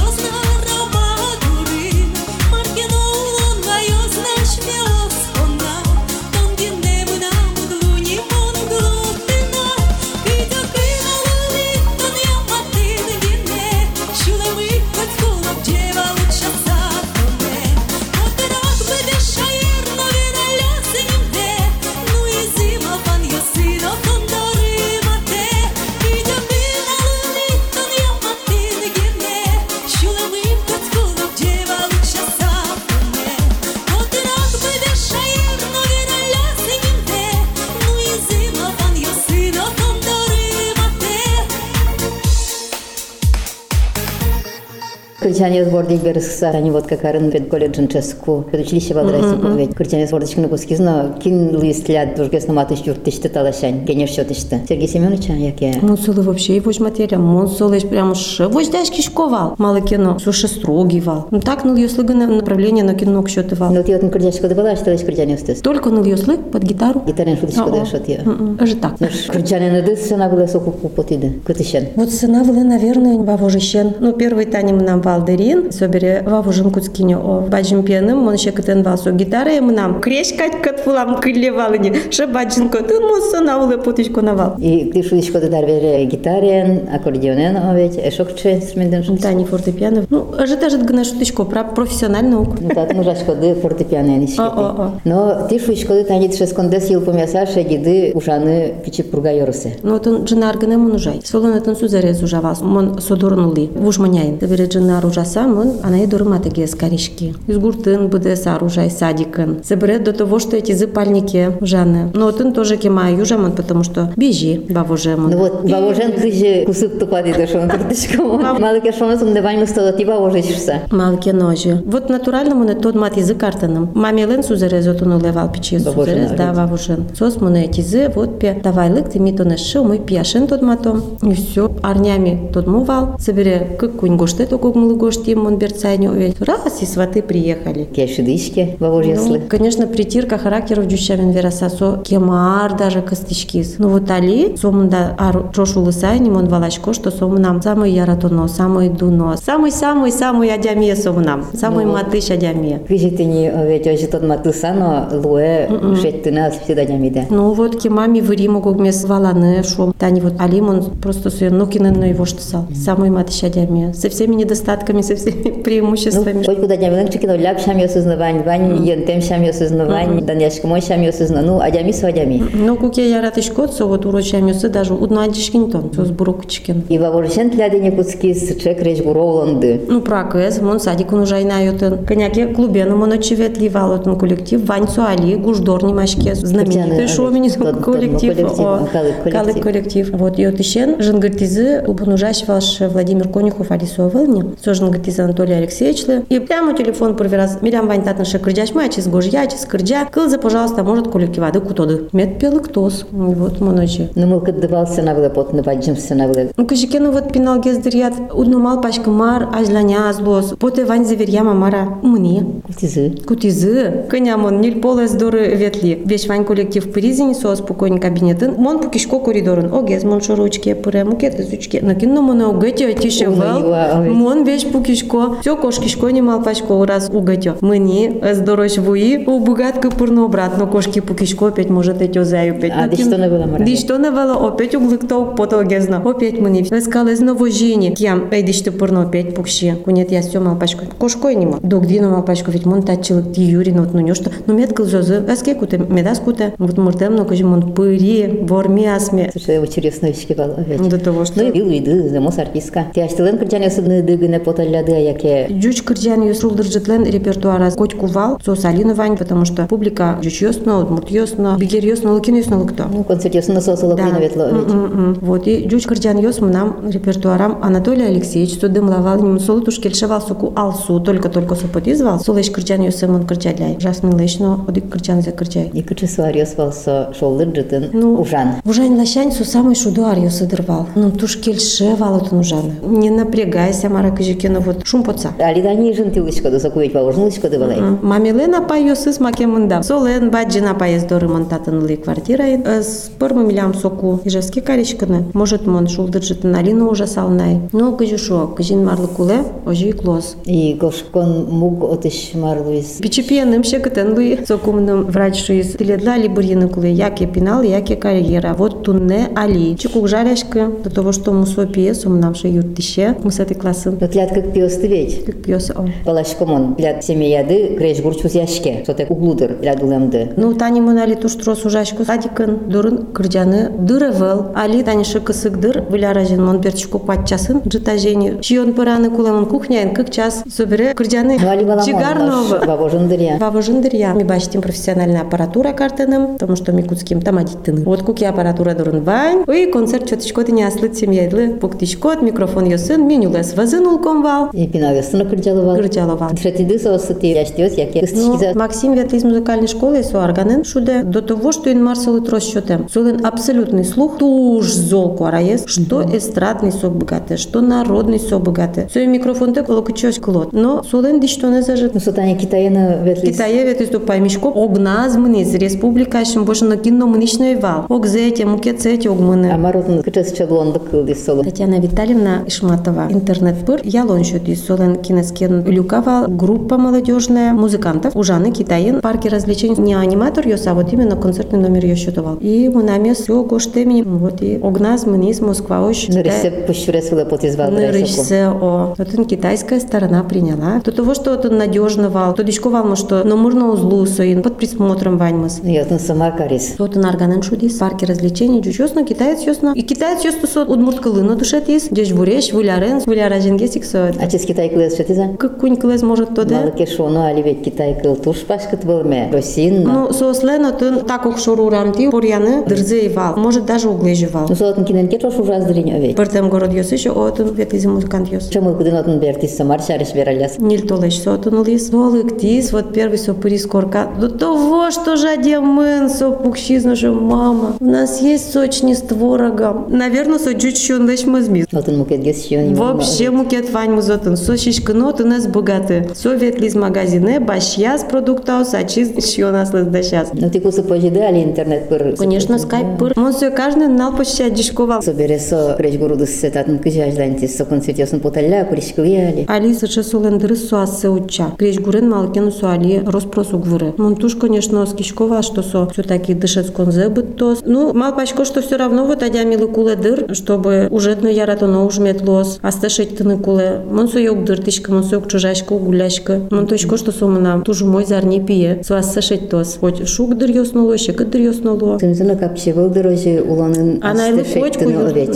Кричание 45.48 45.64
сборник 45.64 46.02
берсса, 46.02 46.50
они 46.50 46.70
вот 46.70 46.86
как 46.86 47.06
арен 47.06 47.30
пед 47.30 47.48
колледжен 47.48 47.88
ческу, 47.88 48.44
училище 48.52 48.92
валдрайсы 48.92 49.34
ведь 49.56 49.74
кричание 49.74 50.06
сбордички 50.06 50.40
на 50.40 50.48
кускизно, 50.48 51.16
кин 51.24 51.58
листлят 51.58 52.16
дужгес 52.16 52.48
на 52.48 52.52
матыш 52.52 52.80
юртышты 52.84 53.30
талашань, 53.30 53.82
генеш 53.86 54.10
счетышты. 54.10 54.60
Сергей 54.68 54.86
Семенович, 54.88 55.30
а 55.30 55.32
яке? 55.32 55.78
Мусили 55.80 56.20
вообще 56.20 56.56
его 56.56 56.70
ж 56.70 56.80
материя, 56.80 57.16
мусили 57.16 57.78
ж 57.78 57.86
прямо 57.86 58.14
ш. 58.14 58.46
Вось 58.48 58.68
дашки 58.68 59.00
шковал. 59.00 59.54
Мало 59.56 59.80
кино, 59.80 60.18
суше 60.18 60.48
строгий 60.48 61.00
вал. 61.00 61.28
Ну 61.30 61.40
так 61.40 61.64
ныл 61.64 61.76
ёслыгы 61.76 62.12
на 62.12 62.26
направление 62.26 62.84
на 62.84 62.92
кино 62.92 63.22
к 63.22 63.30
счету 63.30 63.56
вал. 63.56 63.72
Ну 63.72 63.82
ты 63.82 63.94
вот 63.94 64.02
на 64.02 64.10
кричашку 64.10 64.48
добала, 64.48 64.76
что 64.76 64.90
лишь 64.90 65.00
кричание 65.00 65.36
устес. 65.36 65.62
Только 65.62 65.88
ныл 65.88 66.04
ёслык 66.04 66.50
под 66.50 66.62
гитару. 66.62 67.02
Гитарен 67.06 67.38
шуточку 67.38 67.62
О-о. 67.62 67.70
даешь 67.70 67.94
от 67.94 68.06
я. 68.06 68.18
М-м, 68.18 68.58
Аж 68.60 68.74
так. 68.82 69.00
Ну 69.00 69.06
ж 69.08 69.28
кричание 69.32 69.72
на 69.72 69.80
дыс, 69.80 70.12
она 70.12 70.28
была 70.28 70.46
соку 70.46 70.72
купотиды, 70.72 71.40
крытышен. 71.46 71.86
Вот 71.96 72.10
сына 72.10 72.44
были, 72.44 72.60
наверное, 72.60 73.16
вавожищен. 73.16 73.94
Ну, 74.00 74.12
первый 74.12 74.44
танем 74.44 74.76
нам 74.76 75.00
валдерин, 75.38 75.72
собере 75.72 76.22
вавожин 76.26 76.70
куцкиню 76.70 77.18
о 77.18 77.40
баджим 77.40 77.82
пьяным, 77.82 78.26
он 78.26 78.34
еще 78.34 78.50
катен 78.50 78.82
валсу 78.82 79.12
гитара, 79.12 79.52
и 79.52 79.60
нам 79.60 80.00
крешкать 80.00 80.60
кат 80.62 80.80
фулам 80.80 81.20
кылевалыни, 81.20 82.10
ше 82.10 82.26
баджинко, 82.26 82.82
ты 82.82 83.00
мусо 83.00 83.40
на 83.40 83.64
уле 83.64 83.78
путичку 83.78 84.20
навал. 84.20 84.56
И 84.58 84.90
ты 84.92 85.02
шуточку 85.02 85.38
дадар 85.38 85.64
вере 85.64 86.04
гитарен, 86.06 86.88
аккордеонен, 86.92 87.56
а 87.56 87.74
ведь, 87.74 87.96
эшок 87.96 88.34
че 88.34 88.56
инструментен 88.56 89.04
шуточку. 89.04 89.28
Тани 89.28 89.44
фортепиано. 89.44 90.04
Ну, 90.10 90.26
аж 90.38 90.50
даже 90.56 90.78
гна 90.78 91.04
шуточку 91.04 91.44
про 91.44 91.64
профессиональную 91.64 92.38
науку. 92.38 92.56
Ну 92.60 92.68
так, 92.70 92.94
ну 92.94 93.04
жашко, 93.04 93.34
ды 93.34 93.54
фортепиано 93.54 94.16
не 94.16 94.26
О-о-о. 94.38 95.00
Но 95.04 95.46
ты 95.48 95.58
шуточку 95.58 95.92
ды 95.92 96.04
тани 96.04 96.28
тше 96.28 96.46
скондес 96.46 96.90
ел 96.90 97.00
помяса, 97.00 97.46
шегиды 97.46 98.12
ушаны 98.14 98.74
пичи 98.84 99.02
пурга 99.02 99.32
йорысы. 99.32 99.76
Ну, 99.82 100.00
он 100.04 100.24
джинар 100.24 100.58
гне 100.58 100.76
монужай. 100.76 101.20
Солон 101.24 101.52
это 101.52 101.74
сузаре 101.74 102.14
зужавас. 102.14 102.60
Мон 102.60 103.00
содорнули. 103.00 103.68
Вуж 103.74 103.98
маняин. 103.98 104.38
Табере 104.38 104.66
джинар 104.66 105.04
ужаса, 105.04 105.17
мон, 105.46 105.72
она 105.82 106.02
и 106.02 106.06
дурмата 106.06 106.48
гес 106.48 106.74
каришки. 106.74 107.34
Из 107.46 107.58
гуртын 107.58 108.08
буде 108.08 108.36
саружай 108.36 108.90
садикын. 108.90 109.62
Соберет 109.64 110.04
до 110.04 110.12
того, 110.12 110.38
что 110.38 110.56
эти 110.56 110.72
запальники 110.72 111.52
жаны. 111.60 112.10
Но 112.14 112.32
тын 112.32 112.52
тоже 112.52 112.76
кема 112.76 113.10
южамон, 113.10 113.52
потому 113.52 113.84
что 113.84 114.12
бежи 114.16 114.60
бавожемон. 114.68 115.30
Ну 115.30 115.38
вот, 115.38 115.64
бавожен 115.64 116.12
кыжы 116.12 116.64
кусып 116.66 116.98
тупады 116.98 117.34
дошон 117.34 117.68
кыртышком. 117.68 118.42
Малыке 118.60 118.92
шомасым 118.92 119.34
девань 119.34 119.60
мыстолати 119.60 120.04
бавожешься. 120.04 120.82
Малке 120.90 121.32
ножи. 121.32 121.82
Вот 121.86 122.08
натурально 122.08 122.54
муне 122.54 122.74
тот 122.74 122.94
мат 122.94 123.16
язык 123.16 123.38
картаным. 123.38 123.90
Мамелен 123.94 124.42
сузерез 124.42 124.86
отуну 124.86 125.20
левал 125.20 125.50
пичи 125.50 125.78
Бавожен, 125.78 126.14
сузерез, 126.14 126.30
да, 126.32 126.52
вавужен. 126.52 127.06
Сос 127.16 127.40
муне 127.40 127.68
тизы, 127.68 128.10
вот 128.14 128.38
пе. 128.38 128.60
Давай 128.62 128.90
лык, 128.90 129.10
ты 129.10 129.18
ми 129.18 129.32
то 129.32 129.44
нашил, 129.44 129.84
мы 129.84 129.98
пьяшен 129.98 130.46
тот 130.46 130.62
матом. 130.62 131.02
И 131.22 131.34
все. 131.34 131.70
Арнями 131.82 132.50
тот 132.52 132.66
мувал. 132.66 133.16
Собере, 133.18 133.76
как 133.78 133.96
кунь 133.96 134.16
гоште, 134.16 134.46
то 134.46 134.58
как 134.58 134.74
гошти, 135.08 135.34
мон 135.34 135.56
берцайню 135.56 136.10
увидеть. 136.10 136.40
Раз, 136.40 136.82
и 136.82 136.86
сваты 136.86 137.22
приехали. 137.22 137.84
Кеши 137.84 138.22
дышки 138.22 138.76
Ну, 138.78 139.40
конечно, 139.48 139.86
притирка 139.86 140.36
характеров 140.36 140.86
дющавин 140.86 141.30
вераса 141.30 141.70
со 141.70 142.02
кемар 142.04 142.76
даже 142.76 143.00
костичкис. 143.00 143.76
Ну 143.78 143.88
вот 143.88 144.10
али, 144.10 144.54
сомунда 144.56 145.16
ар 145.18 145.50
трошу 145.54 145.80
лысайни, 145.80 146.28
мон 146.28 146.48
валачко, 146.48 146.92
что 146.92 147.10
сомунам 147.10 147.62
самый 147.62 147.92
яратоно, 147.92 148.48
самый 148.48 148.90
дуно, 148.90 149.36
самый-самый-самый 149.42 150.52
адямие 150.52 150.94
сомунам, 150.94 151.46
самый 151.54 151.86
Ну, 151.86 151.92
матыш 151.92 152.30
адямие. 152.30 152.80
Кыжы 152.80 153.10
тени 153.10 153.50
ведь 153.66 153.86
ожи 153.86 154.06
тот 154.08 154.22
матысано 154.22 155.08
луэ 155.10 155.68
шеттына 156.02 156.50
всегда 156.50 156.82
ямиде. 156.82 157.26
Ну 157.30 157.52
вот 157.54 157.80
кемами 157.80 158.20
в 158.20 158.30
Риму 158.30 158.60
гогмес 158.60 159.04
валаны 159.04 159.62
шо. 159.64 159.92
Тани 159.98 160.20
вот 160.20 160.34
алим 160.38 160.68
он 160.68 160.82
просто 161.02 161.30
свое 161.30 161.50
нокинен 161.50 162.02
его 162.04 162.26
что 162.26 162.42
сал. 162.42 162.66
Самый 162.74 163.08
матыш 163.08 163.42
адямие. 163.42 163.94
Со 163.94 164.10
всеми 164.10 164.34
недостатками, 164.34 164.97
со 165.02 165.16
всеми 165.16 165.48
Ну, 165.58 165.62
преимуществами. 165.62 166.44
хоть 166.44 166.60
куда 166.60 166.74
ямилен 166.74 167.08
чекино 167.08 167.36
ляп 167.36 167.60
шам 167.60 167.78
ёсызнавань, 167.78 168.42
вань 168.42 168.86
ентем 168.86 169.20
шам 169.22 169.42
ёсызнавань, 169.42 170.24
дан 170.24 170.38
яшкамой 170.38 170.80
шам 170.80 171.02
ёсызна. 171.02 171.42
Ну, 171.42 171.60
адями 171.60 171.92
свадями. 171.92 172.42
Ну, 172.54 172.76
куке 172.76 173.10
яратыш 173.10 173.50
кот, 173.50 173.72
со 173.74 173.86
вот 173.86 174.06
урочамёсы 174.06 174.68
даже 174.68 174.94
удна 174.94 175.24
адишкинтон, 175.24 175.92
со 175.94 176.04
сбурукчкин. 176.04 176.84
И 176.88 176.98
бавожен 176.98 177.50
тлядыне 177.50 177.90
куцкис 177.92 178.56
чек 178.62 178.82
речь 178.82 179.02
буровланды. 179.02 179.80
Ну, 179.88 180.00
пракыз, 180.00 180.60
мон 180.60 180.80
садик 180.80 181.12
он 181.12 181.20
уже 181.20 181.38
найотын. 181.44 182.04
Коняке 182.06 182.46
клубену 182.46 182.96
мон 182.96 183.12
очевет 183.12 183.58
ливалотын 183.58 184.16
коллектив. 184.16 184.66
Ваньцу 184.68 185.02
Али, 185.02 185.34
Гуждор 185.36 185.84
Немашке, 185.84 186.34
знаменитый 186.34 186.82
Кыртяны, 186.82 187.08
шоумени 187.08 187.48
тот- 187.48 187.74
тот, 187.74 187.84
коллектив. 187.84 188.36
ну, 188.38 188.88
калык 189.30 189.60
коллектив. 189.62 190.10
Вот, 190.12 190.38
и 190.38 190.44
от 190.44 190.60
ищен 190.60 191.00
Жангартизы, 191.00 191.84
убунужащ 191.86 192.44
ваш 192.46 192.80
Владимир 192.80 193.28
Конюхов, 193.28 193.70
Алисо 193.70 194.08
Вэлни, 194.08 194.44
со 194.62 194.74
Жангартизы 194.88 195.22
Анатолий 195.22 195.52
Алексеевич. 195.54 196.04
И 196.30 196.38
прямо 196.38 196.74
телефон 196.74 197.16
раз. 197.16 197.58
Мирям 197.60 197.88
Вань 197.88 198.02
Татнаша 198.02 198.38
Кырдяш 198.38 198.74
Мачис, 198.74 199.06
Гожья, 199.06 199.46
Чис 199.46 199.66
Кырдя. 199.66 200.06
Кылза, 200.06 200.38
пожалуйста, 200.38 200.82
может 200.82 201.08
коллектива, 201.08 201.50
да 201.52 201.60
кутоды. 201.60 202.08
Мед 202.12 202.38
пелыктос. 202.38 203.06
Вот, 203.10 203.60
моночи. 203.60 204.08
Ну, 204.14 204.26
мы 204.26 204.40
кыддывался 204.40 205.02
на 205.02 205.14
вле, 205.14 205.28
потом 205.28 205.60
баджимся 205.60 206.14
на 206.14 206.26
вле. 206.26 206.52
Ну, 206.56 206.66
кыжикену 206.66 207.12
вот 207.12 207.32
пинал 207.32 207.60
гездерят, 207.60 208.14
уднумал 208.32 208.80
пачка 208.80 209.10
мар, 209.10 209.48
ажланя 209.54 210.08
азлос, 210.08 210.54
поте 210.58 210.84
вань 210.84 211.04
заверяма 211.04 211.52
мара, 211.52 211.98
мне. 212.02 212.46
Кутизы. 212.66 213.10
Кутизы, 213.26 214.06
конямон, 214.08 214.60
ниль 214.60 214.80
поле 214.80 215.06
здоры 215.06 215.54
ветли. 215.54 216.02
Вещь 216.04 216.26
вань 216.28 216.44
коллектив 216.44 216.90
Паризини, 216.92 217.34
со 217.34 217.54
спокойный 217.56 218.00
кабинетін, 218.00 218.54
мон 218.56 218.80
пукишко 218.80 219.18
коридорын, 219.18 219.72
огез 219.72 220.04
мон 220.04 220.22
шоручке, 220.22 220.74
пыре, 220.74 221.04
мукеты 221.04 221.44
сучке, 221.44 221.80
накинно 221.82 222.22
мон 222.22 222.40
угетё, 222.40 222.92
тише 222.92 223.28
Ой, 223.28 223.34
вел, 223.34 224.14
мон 224.14 224.44
вещь 224.44 224.66
пукишко, 224.77 225.37
все 225.41 225.55
кошкишко 225.55 226.09
не 226.09 226.21
мал 226.21 226.43
пачко, 226.43 226.85
раз 226.85 227.09
угетё. 227.11 227.55
Мне, 227.61 228.13
здорош 228.33 228.77
вуи, 228.77 229.23
у 229.25 229.39
богатка 229.39 229.89
пурно 229.89 230.25
обратно, 230.25 230.67
кошки 230.67 231.01
пукишко, 231.01 231.47
опять 231.47 231.69
может 231.69 232.01
эти 232.01 232.23
заю, 232.23 232.55
опять. 232.55 232.73
А, 232.75 232.87
десь 232.87 233.07
то 233.07 233.17
не 233.17 233.27
було, 233.27 233.47
Марина? 233.47 233.65
Десь 233.65 233.83
то 233.83 233.97
не 233.97 234.09
вело, 234.11 234.47
опять 234.47 234.75
угликтов 234.75 235.35
потогезно, 235.35 236.01
опять 236.05 236.41
мені. 236.41 236.61
Вескали 236.71 237.15
знову 237.15 237.49
жені, 237.49 237.91
к'ям, 237.91 238.21
ей 238.33 238.43
десь 238.43 238.61
ти 238.61 238.71
порно, 238.71 239.01
опять 239.01 239.35
пукші. 239.35 239.73
Кунет 239.85 240.11
я 240.11 240.23
сьо 240.23 240.41
малпачку. 240.41 240.85
Кошкой 240.97 241.35
німа. 241.35 241.59
Док 241.63 241.85
двіно 241.85 242.09
малпачку, 242.09 242.51
ведь 242.51 242.65
мон 242.65 242.83
тачил 242.83 243.21
ті 243.21 243.45
юрі, 243.45 243.73
ну, 243.75 243.85
ну, 243.93 244.01
ньошто. 244.01 244.31
Ну, 244.47 244.53
меткл 244.53 244.83
зози, 244.83 245.21
еске 245.31 245.55
куте, 245.55 245.79
медас 245.89 246.19
куте. 246.19 246.51
Вот 246.57 246.77
муртемно, 246.77 247.25
кажі, 247.25 247.43
мон 247.43 247.61
пирі, 247.73 248.29
вормі 248.41 248.85
асме. 248.85 249.29
Слушай, 249.31 249.57
интересно 249.57 250.09
очки 250.09 250.33
было. 250.33 250.89
До 250.89 250.97
того, 250.97 251.25
что... 251.25 251.43
Ну, 251.43 251.49
и 251.49 251.51
бил, 251.51 251.69
и 251.69 251.79
ды, 251.79 252.09
замос 252.09 252.37
артистка. 252.37 252.85
Ти 252.93 253.01
аштылын 253.01 253.37
кырджан 253.37 253.63
ёсыдны 253.63 254.01
дыгыне 254.01 254.39
поталяды, 254.68 254.92
яке 254.92 255.46
Джуч 255.50 255.82
кырджан 255.82 256.26
юсрул 256.26 256.52
дыржетлен 256.52 257.04
репертуара 257.04 257.70
котьку 257.70 258.06
вал, 258.06 258.40
со 258.44 258.54
салину 258.54 258.94
вань, 258.94 259.16
потому 259.16 259.44
что 259.44 259.66
публика 259.66 260.18
джуч 260.20 260.42
ёсно, 260.42 260.80
удмурт 260.80 261.10
ёсно, 261.10 261.56
бигер 261.58 261.84
ёсно, 261.84 262.12
лыкин 262.12 262.36
ёсно, 262.36 262.58
лыкто. 262.60 262.86
Ну, 262.92 263.04
концерт 263.04 263.34
ёсыны 263.34 263.60
сосылы 263.60 263.96
кыйны 263.96 264.18
ветло. 264.18 264.44
М-м-м. 264.44 265.18
Вот 265.20 265.46
и 265.46 265.66
Джуч 265.66 265.86
Кырджан 265.86 266.18
ёс 266.18 266.40
нам 266.40 266.90
репертуарам 266.90 267.58
Анатолий 267.62 268.04
Алексеевич 268.04 268.58
судым 268.58 268.88
лавал 268.88 269.22
ним 269.22 269.40
солы 269.40 269.62
туш 269.62 269.78
келшевал 269.78 270.20
соку 270.20 270.52
алсу 270.56 271.00
только-только 271.00 271.54
сопоти 271.54 271.94
звал. 271.94 272.20
Солыш 272.20 272.50
Кырджан 272.50 272.82
ёс 272.82 273.02
эмон 273.02 273.26
кырджаляй. 273.26 273.76
Жасмин 273.80 274.18
лешно 274.18 274.64
одик 274.68 274.90
Кырджан 274.90 275.22
зе 275.22 275.32
кырджай. 275.32 275.70
И 275.72 275.82
кычы 275.82 276.06
свар 276.06 276.36
ёсвал 276.36 276.72
со 276.72 277.12
шолдыр 277.18 277.48
джытын 277.48 277.90
Ну, 277.92 278.20
ужан. 278.20 278.54
Ужань 278.64 278.96
лощань 278.96 279.32
су 279.32 279.44
самый 279.44 279.74
шудуар 279.74 280.18
ёс 280.18 280.40
ыдырвал. 280.40 280.86
Ну, 280.94 281.10
туш 281.10 281.36
келшевал 281.36 282.16
отын 282.16 282.38
ужаны. 282.38 282.72
Не 282.82 283.10
напрягайся, 283.10 283.88
Мара 283.88 284.10
Кыжикена, 284.58 284.60
вот 284.60 284.86
шум 284.86 285.02
поца. 285.02 285.32
Али 285.38 285.62
да 285.62 285.74
не 285.74 285.92
жын 285.92 286.10
тылычка 286.10 286.50
да 286.50 286.58
закует 286.58 286.92
положнылычка 286.92 287.48
да 287.48 287.58
балай. 287.58 287.80
Мамилена 288.02 288.62
па 288.62 288.76
ёсыс 288.76 289.20
макемында. 289.20 289.82
Солен 289.82 290.30
баджина 290.30 290.74
па 290.74 290.86
ездоры 290.86 291.28
монтатын 291.28 291.86
ли 291.86 291.96
квартира. 291.96 292.44
С 292.44 293.10
пырмы 293.18 293.44
милям 293.44 293.74
соку. 293.74 294.20
Ижевски 294.24 294.60
каричканы. 294.60 295.26
Может 295.34 295.66
мон 295.66 295.88
шулдыржытын 295.88 296.54
алина 296.54 296.88
уже 296.88 297.06
салнай. 297.06 297.60
Ну, 297.72 297.96
кыжушо, 297.96 298.48
кыжин 298.48 298.84
марлы 298.84 299.08
куле, 299.08 299.38
ожи 299.66 299.92
клос. 299.92 300.36
И 300.44 300.74
гошкон 300.74 301.46
муг 301.50 301.84
отыш 301.84 302.32
марлуис. 302.34 302.98
Пичепиеным 303.00 303.64
шекытен 303.64 304.14
луи 304.14 304.38
сокумным 304.46 305.04
врач 305.04 305.44
шуиз. 305.44 305.72
Тиледла 305.72 306.16
ли 306.16 306.28
бурьины 306.28 306.68
куле, 306.68 306.92
яке 306.92 307.26
пинал, 307.26 307.62
яке 307.62 307.96
карьера. 307.96 308.54
Вот 308.56 308.82
тунне 308.82 309.28
али. 309.34 309.76
Чекук 309.76 310.08
жаряшка, 310.08 310.70
до 310.84 310.90
того, 310.90 311.12
что 311.12 311.32
мусо 311.32 311.66
пьесу, 311.66 312.10
нам 312.10 312.34
ше 312.34 312.48
юртище. 312.48 313.16
Этой 313.38 313.54
классы. 313.54 313.92
Тлят 313.92 314.32
как 314.48 314.54
пиосты 314.54 314.86
ведь. 314.86 315.24
Как 315.24 315.42
пьеса 315.42 315.74
он. 315.76 315.92
Палашкомон, 316.04 316.74
тлят 316.74 317.04
семьяды, 317.04 317.76
креш 317.76 318.00
бурчуз 318.00 318.34
яшке. 318.34 318.82
Сотек 318.86 319.10
углудыр, 319.10 319.54
тлят 319.54 319.82
улемды. 319.82 320.32
Ну, 320.36 320.54
тани 320.54 320.80
мон 320.80 320.98
али 320.98 321.14
туш 321.14 321.34
трос 321.34 321.64
ужашку 321.64 322.04
садикын, 322.04 322.68
дурын 322.68 323.06
кырджаны 323.12 323.70
дырывыл. 323.78 324.46
Али 324.54 324.82
тани 324.82 325.04
шыкысык 325.04 325.58
дыр, 325.58 325.82
выляражен 325.88 326.44
мон 326.44 326.60
перчику 326.60 326.98
патчасын, 326.98 327.62
житажени. 327.66 328.38
Чион 328.40 328.74
пыраны 328.74 329.10
куламын 329.10 329.46
кухняйын, 329.46 329.94
кык 329.94 330.10
час 330.10 330.44
собере 330.50 330.94
кырджаны 330.94 331.38
Ну, 331.40 331.48
али 331.48 331.64
баламон, 331.64 331.84
чигарного. 331.84 332.64
бабожындыр 332.66 333.20
я. 333.20 333.36
Вавожындыр 333.38 333.94
я. 333.94 334.12
Ми 334.12 334.24
бачтим 334.24 334.62
профессиональная 334.62 335.22
аппаратура 335.22 335.72
картаным, 335.72 336.34
потому 336.34 336.56
что 336.56 336.72
ми 336.72 336.82
куцким 336.82 337.20
там 337.20 337.38
адиттыны. 337.38 337.82
Вот 337.84 338.02
куки 338.02 338.24
аппаратура 338.24 338.74
дурын 338.74 339.02
вань. 339.04 339.44
Ой, 339.46 339.70
концерт 339.70 340.08
чотычко 340.08 340.42
тыне 340.44 340.66
аслыт 340.66 340.96
семьяйлы. 340.96 341.54
Пуктичкот, 341.60 342.22
микрофон 342.22 342.66
йосын, 342.66 343.06
менюлес 343.06 343.54
вазын 343.54 343.86
улком. 343.86 344.22
И 344.52 344.66
пинал 344.66 344.94
ёсыны 344.94 345.24
кырджалывал. 345.24 345.76
Кырджаловал. 345.76 346.30
Шетиды 346.36 346.78
сосы 346.78 347.14
ти 347.14 347.28
яштиос, 347.28 347.72
яке 347.74 348.00
Ну, 348.00 348.06
кыстички 348.06 348.52
за... 348.52 348.58
Максим 348.58 348.94
вет 348.94 349.12
из 349.12 349.24
музыкальной 349.24 349.68
школы 349.68 350.02
со 350.02 350.24
органен 350.24 350.64
шуде 350.64 351.02
до 351.02 351.22
того, 351.22 351.52
что 351.52 351.70
ин 351.70 351.84
марсал 351.84 352.20
трос 352.20 352.44
счетем. 352.44 352.88
Солен 352.88 353.24
абсолютный 353.24 353.84
слух, 353.84 354.18
туж 354.18 354.72
золку 354.72 355.24
араес, 355.24 355.64
что 355.66 356.02
эстрадный 356.02 356.72
сок 356.72 356.94
богатый, 356.94 357.36
что 357.36 357.60
народный 357.60 358.20
сок 358.20 358.42
богатый. 358.42 358.86
Все 358.88 359.06
микрофон 359.06 359.52
так 359.54 359.68
локучось 359.68 360.18
клот. 360.18 360.52
Но 360.52 360.82
солен 360.82 361.20
ди 361.20 361.28
что 361.28 361.48
не 361.48 361.62
зажит. 361.62 361.94
Ну, 361.94 362.00
сотане 362.00 362.36
Китайны 362.36 362.98
ветлис. 363.02 363.34
Китае 363.34 363.64
вет 363.64 363.80
из 363.80 363.88
паймишко 364.00 364.46
огназ 364.46 365.16
мниз 365.16 365.54
республика 365.54 366.24
шим 366.24 366.44
больше 366.44 366.64
на 366.64 366.76
кино 366.76 367.06
мничной 367.06 367.56
вал. 367.56 367.86
Огзете, 367.88 368.44
мукецете, 368.44 369.10
огмыны. 369.10 369.50
Амаротын 369.50 370.02
кычыс 370.02 370.32
чаблонды 370.32 370.78
кылды 370.78 371.14
солы. 371.14 371.44
Татьяна 371.44 371.80
Витальевна 371.80 372.44
Ишматова. 372.46 373.08
Интернет-пыр. 373.10 373.80
Ялон 373.84 374.17
счет 374.24 374.48
из 374.48 374.64
Солен 374.64 374.96
Кинескен 374.96 375.64
Люкава. 375.64 376.26
Группа 376.28 376.78
молодежная 376.78 377.52
музыкантов. 377.52 378.14
Ужаны 378.16 378.52
Китаин. 378.52 379.00
Парки 379.00 379.28
развлечений. 379.28 379.76
Не 379.78 379.94
аниматор 379.94 380.46
ёс, 380.46 380.66
а 380.66 380.74
вот 380.74 380.92
именно 380.92 381.16
концертный 381.16 381.58
номер 381.58 381.84
ее 381.84 381.96
счетовал. 381.96 382.36
И 382.40 382.68
мы 382.68 382.82
нами 382.82 383.12
все 383.14 383.42
гоштемени. 383.42 384.02
Вот 384.02 384.42
и 384.42 384.58
огназ 384.62 385.06
мниз 385.06 385.40
Москва 385.40 385.86
ош. 385.86 386.08
Нырысе 386.08 386.50
пущурес 386.66 387.10
вылы 387.10 387.24
потизвал. 387.24 387.70
Нырышсе 387.70 388.48
о. 388.48 388.94
Вот 388.96 389.08
он 389.16 389.24
китайская 389.24 389.80
сторона 389.80 390.22
приняла. 390.22 390.80
До 390.84 390.92
того, 390.92 391.14
что 391.14 391.34
это 391.34 391.50
надежно 391.50 392.08
вал. 392.08 392.34
То 392.34 392.42
дичковал 392.42 392.84
мы, 392.84 392.96
что 392.96 393.22
но 393.24 393.36
можно 393.36 393.70
узлу 393.70 394.04
соин 394.06 394.42
под 394.42 394.56
присмотром 394.56 395.18
ваньмас. 395.18 395.60
Йотын 395.62 396.00
самаркарис. 396.00 396.74
Вот 396.78 396.96
он 396.96 397.04
арганен 397.04 397.42
шудис. 397.42 397.74
Парки 397.78 398.04
развлечений. 398.04 398.60
Джучосно, 398.60 399.04
китаец 399.04 399.42
ёсно. 399.42 399.72
И 399.74 399.82
китаец 399.82 400.24
ёсно 400.24 400.48
со 400.48 400.64
удмурт 400.64 401.00
кылыно 401.00 401.36
душет 401.36 401.68
из. 401.68 401.88
Деш 401.88 402.12
буреш, 402.12 402.52
вулярен, 402.52 403.00
вуляра 403.04 403.40
женгесик 403.40 403.84
со. 403.84 404.07
Чиз 404.30 404.44
Китай 404.44 404.68
кылыс 404.68 404.96
шетиза? 404.96 405.36
Как 405.38 405.58
кунь 405.58 405.76
клез 405.76 406.02
может 406.02 406.34
то 406.34 406.44
да? 406.44 406.60
Малыке 406.60 406.86
шону 406.86 407.24
али 407.24 407.42
вет 407.42 407.62
Китай 407.62 407.98
кыл 408.00 408.16
туш 408.16 408.38
пашкыт 408.46 408.84
былме. 408.84 409.30
Росин. 409.32 409.82
Ну, 409.82 410.12
сослено 410.12 410.72
тын 410.72 411.00
так 411.00 411.26
ох 411.26 411.38
шору 411.38 411.68
рамти, 411.68 412.10
порьяны 412.10 412.64
дырзе 412.66 413.08
вал. 413.10 413.36
Может 413.36 413.66
даже 413.66 413.88
углежевал. 413.88 414.46
Ну 414.48 414.54
солотын 414.54 414.84
кинен 414.84 415.08
ке 415.08 415.18
тош 415.18 415.34
ужаз 415.38 415.64
дырень 415.64 415.92
овет. 415.92 416.16
Пыртем 416.16 416.48
город 416.48 416.72
ёс 416.72 416.92
еще 416.92 417.10
отын 417.10 417.52
ветлизи 417.54 417.86
музыкант 417.86 418.30
ёс. 418.32 418.48
Чему 418.48 418.74
кудын 418.74 418.96
отын 418.96 419.18
бертис 419.18 419.56
самар 419.56 419.82
шариш 419.82 420.14
вераляс. 420.14 420.58
Нил 420.58 420.86
толеш 420.86 421.20
сотын 421.20 421.64
лис. 421.64 421.88
Толык 421.88 422.38
тис, 422.38 422.72
вот 422.72 422.92
первый 422.92 423.18
со 423.18 423.34
пырис 423.34 423.66
корка. 423.66 424.08
До 424.20 424.28
того, 424.28 424.90
что 424.90 425.16
жадем 425.16 425.64
мын, 425.64 426.08
со 426.08 426.30
пукщизна 426.30 426.94
же 426.94 427.10
мама. 427.12 427.74
У 427.80 427.84
нас 427.84 428.20
есть 428.20 428.52
сочни 428.52 428.94
с 428.94 429.00
творогом. 429.00 429.86
Наверное, 429.88 430.38
со 430.38 430.54
чуть 430.54 430.78
еще 430.78 430.98
лечь 430.98 431.26
мазмиз. 431.26 431.66
Отын 431.72 431.98
мукет 431.98 432.20
гес 432.20 432.46
шион. 432.46 432.74
Вообще 432.74 433.30
мукет 433.30 433.70
вань 433.72 433.90
музотын. 433.98 434.36
Со 434.36 434.56
шишканот 434.56 435.20
у 435.20 435.26
нас 435.26 435.46
богаты. 435.46 436.08
Со 436.14 436.34
ветлиз 436.34 436.74
магазине, 436.74 437.40
башьяс 437.40 438.04
продуктаус, 438.04 438.74
а 438.74 438.84
чиз 438.84 439.10
еще 439.10 439.50
нас 439.58 439.70
да 439.70 440.02
сейчас. 440.02 440.30
Ну 440.32 440.48
ты 440.50 440.60
кусы 440.60 440.82
пожиды 440.82 441.20
али 441.20 441.42
интернет 441.42 441.88
пыр. 441.88 442.14
Конечно, 442.16 442.58
скайп 442.58 442.98
пыр. 442.98 443.12
Он 443.16 443.32
все 443.32 443.50
каждый 443.50 443.88
нал 443.88 444.16
почти 444.16 444.44
одишковал. 444.44 445.02
Собере 445.02 445.38
со 445.38 445.74
креш 445.76 445.96
гуруду 445.96 446.26
сетатын 446.26 446.78
кыжаш 446.78 447.16
лантис 447.16 447.56
со 447.56 447.64
концертиосын 447.64 448.20
поталля 448.20 448.64
куришкыви 448.64 449.16
али. 449.16 449.44
Алиса 449.48 449.88
шесулендыры 449.88 450.54
суасы 450.54 451.10
уча. 451.10 451.46
Креш 451.58 451.80
гурен 451.80 452.08
малкен 452.08 452.52
суали 452.52 453.02
роспросу 453.04 453.58
гвыры. 453.58 453.94
Монтуш, 453.96 454.36
конечно, 454.36 454.86
скишкова, 454.86 455.42
что 455.42 455.62
со 455.62 455.88
все-таки 455.88 456.34
дышет 456.34 456.70
конзе 456.70 457.08
быттос. 457.08 457.62
Ну, 457.64 457.92
мал 457.92 458.14
пачко, 458.14 458.44
что 458.44 458.62
все 458.62 458.76
равно 458.76 459.06
вот 459.06 459.22
адя 459.24 459.42
милы 459.42 459.66
куле 459.66 459.96
дыр, 459.96 460.34
чтобы 460.34 460.86
уже 460.90 461.16
дно 461.16 461.28
яратоно 461.28 461.84
ужмет 461.84 462.22
лос, 462.22 462.60
а 462.62 462.70
сташить 462.70 463.16
тыны 463.16 463.38
куле. 463.38 463.82
Мон 463.90 464.08
со 464.08 464.18
йог 464.18 464.44
дыр 464.44 464.62
тишка, 464.62 464.92
мон 464.92 465.04
со 465.04 465.16
йог 465.16 465.28
чужашка, 465.28 465.74
гуляшка. 465.74 466.40
Точко, 466.68 466.96
что 466.96 467.12
со 467.12 467.26
мына 467.26 467.62
тужу 467.64 467.86
мой 467.86 468.04
зарни 468.04 468.40
пие. 468.40 468.82
Суас 468.84 469.12
сашить 469.12 469.48
тос. 469.48 469.78
Хоть 469.80 470.06
шук 470.08 470.36
дыр 470.36 470.50
ёснуло, 470.50 470.98
щекыт 470.98 471.30
дыр 471.30 471.42
ёснуло. 471.42 471.98
Тымзына 471.98 472.36
капче 472.36 472.74
был 472.74 472.88
дорожи 472.90 473.42
уланын 473.42 474.00
А 474.02 474.14
найлы 474.14 474.44
котку 474.44 474.84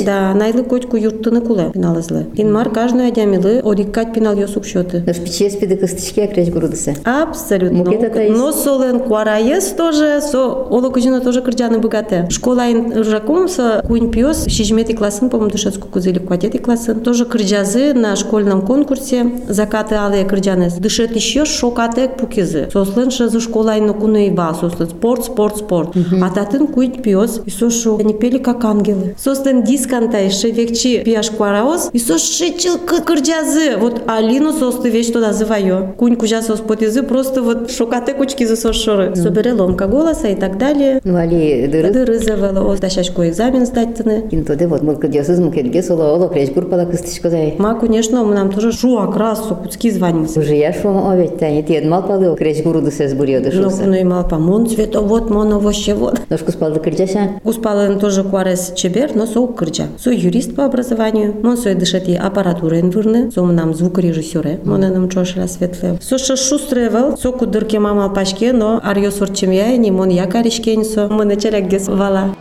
да, 0.05 0.35
найлы 0.35 0.65
котку 0.65 0.97
юрттыны 0.97 1.41
куле 1.41 1.71
пиналызлы. 1.73 2.27
Инмар 2.37 2.71
каждый 2.71 3.09
адя 3.09 3.25
милы 3.25 3.61
одиккать 3.65 4.13
пинал 4.13 4.37
ёсук 4.37 4.67
счеты. 4.67 5.03
Наш 5.07 5.17
пече 5.19 5.51
спиды 5.51 5.77
кыстычке 5.77 6.27
креш 6.27 6.51
гурудысы. 6.51 6.97
Абсолютно. 7.05 7.85
Но 8.31 8.53
солен 8.53 9.01
куараес 9.01 9.69
тоже, 9.77 10.21
со 10.21 10.45
олокужина 10.45 11.21
тоже 11.21 11.41
кырджаны 11.43 11.79
богаты. 11.79 12.27
Школа 12.31 12.71
ин 12.71 12.93
ржакум 13.01 13.49
со 13.49 13.83
куин 13.87 14.11
пьес, 14.11 14.47
шижмети 14.47 14.93
классын, 14.93 15.31
по-моему, 15.31 15.53
дышецку 15.53 15.89
кузели 15.89 16.19
квадети 16.19 16.59
классын. 16.59 17.01
Тоже 17.01 17.25
кырджазы 17.25 17.95
на 17.95 18.17
школьном 18.43 18.63
конкурсе 18.63 19.27
закаты 19.49 19.95
алые 19.95 20.25
кырджаны. 20.25 20.69
Дышет 20.79 21.15
еще 21.15 21.45
шокатек 21.45 22.17
пукизы. 22.17 22.69
Сослен 22.73 23.11
шазы 23.11 23.41
школа 23.41 23.79
ин 23.79 23.95
куны 23.95 24.29
иба, 24.29 24.53
сослен 24.55 24.89
спорт, 24.89 25.25
спорт, 25.25 25.59
спорт. 25.59 25.91
А 26.21 26.31
татын 26.31 26.67
куин 26.67 27.03
пьес, 27.03 27.41
и 27.47 27.51
со 27.51 27.71
шо, 27.71 27.99
они 27.99 28.15
пели 28.15 28.39
как 28.39 28.65
ангелы. 28.65 29.15
Сослен 29.17 29.63
дисканта 29.63 30.19
еще 30.19 30.51
векчи 30.51 31.03
пьяш 31.05 31.31
куараос, 31.31 31.91
и 31.93 31.99
со 32.01 32.19
шичил 32.19 32.79
кырджазы. 32.79 33.77
Вот 33.79 34.03
Алину 34.09 34.53
состы 34.53 34.91
вещь 34.91 35.09
что 35.09 35.21
называю. 35.21 35.95
Кунь 35.97 36.17
кужа 36.17 36.43
сос 36.43 36.61
потизы, 36.61 37.05
просто 37.05 37.43
вот 37.43 37.71
шокате 37.71 38.15
кучки 38.15 38.45
за 38.45 38.57
сошоры. 38.57 39.15
Собере 39.15 39.53
ломка 39.53 39.87
голоса 39.87 40.29
и 40.29 40.35
так 40.35 40.59
далее. 40.59 41.01
Ну 41.05 41.17
али 41.17 41.69
дыры. 41.69 41.93
Дыры 41.93 42.19
завела, 42.19 42.61
о, 42.61 42.77
дащачку 42.77 43.23
экзамен 43.23 43.67
сдать 43.67 43.95
тыны. 43.95 44.25
Интоде 44.33 44.67
вот 44.67 44.83
мыл 44.83 44.97
кыдьосыз 44.97 45.39
мукет 45.39 45.67
гес 45.67 45.91
оло 45.91 46.15
оло 46.15 46.29
креш 46.29 46.51
гур 46.51 46.67
пала 46.67 46.87
кыстычко 46.87 47.31
зай. 47.31 47.55
Ма, 47.59 47.75
конечно, 47.79 48.25
мы 48.25 48.32
нам 48.33 48.51
тоже 48.51 48.73
шу 48.73 48.99
окрас, 48.99 49.47
со 49.47 49.55
куцки 49.55 49.91
званимся. 49.91 50.41
Уже 50.41 50.57
я 50.57 50.73
шо 50.73 51.09
овет 51.09 51.39
тани 51.39 51.63
тиед 51.63 51.85
мал 51.87 52.03
палы 52.03 52.35
креш 52.37 52.63
гурудысы 52.63 53.09
с 53.09 53.15
бурьё 53.15 53.39
Ну, 53.39 53.45
дышусы. 53.45 53.85
ну 53.85 53.95
и 53.95 54.05
мал 54.05 54.27
помон 54.27 54.67
цвето, 54.67 55.01
вот 55.03 55.31
моно 55.31 55.59
вообще 55.59 55.95
вот. 55.95 56.21
Ножку 56.31 56.53
спал 56.53 56.75
кырджаша. 56.75 57.41
Успален 57.45 57.99
тоже 57.99 58.25
куарес 58.25 58.73
чебер, 58.75 59.11
но 59.15 59.27
со 59.27 59.47
кырджа. 59.47 59.85
Со 59.99 60.11
юрист 60.11 60.55
по 60.55 60.65
образованию, 60.65 61.35
мон 61.43 61.57
со 61.57 61.75
дышат 61.75 62.09
и 62.09 62.15
аппаратура 62.15 62.81
инвырны, 62.81 63.31
со 63.31 63.43
нам 63.43 63.75
звукорежиссеры, 63.75 64.61
мон 64.65 64.81
нам 64.81 65.09
чошля 65.09 65.47
светле. 65.49 65.99
Со 66.01 66.19
ша 66.19 66.37
шустревел, 66.37 67.17
со 67.17 67.33
кудырке 67.33 67.79
мамал 67.79 68.13
пашке, 68.13 68.53
но 68.53 68.81
арьё 68.83 69.11
сорчим 69.11 69.51
я, 69.51 69.77
не 69.77 69.91
мон 69.91 70.09
я 70.09 70.27
каришкен 70.27 70.85
со, 70.85 71.09
мы 71.09 71.37
черек 71.37 71.69
гес 71.69 71.89
вала. 71.89 72.35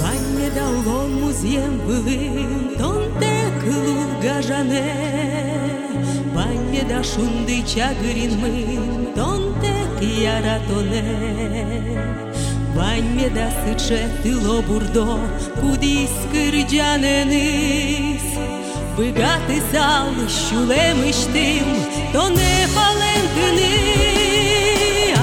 Ванне 0.00 0.48
далгон 0.54 1.10
музем 1.22 1.80
былым 1.86 2.59
гажане 4.59 4.91
Ванне 6.35 6.83
да 6.89 6.99
шунды 7.11 7.57
чагырин 7.71 8.33
мын 8.41 9.13
тонте 9.15 9.75
яратоне 10.35 11.07
Ванне 12.75 13.29
да 13.37 13.47
сыче 13.59 14.01
тыло 14.21 14.57
бурдо 14.67 15.09
кудис 15.59 16.15
кырджаненис 16.31 18.27
Быгаты 18.97 19.57
сал 19.71 20.11
щулемыштым 20.39 21.67
тоне 22.13 22.55
палентыны 22.75 23.73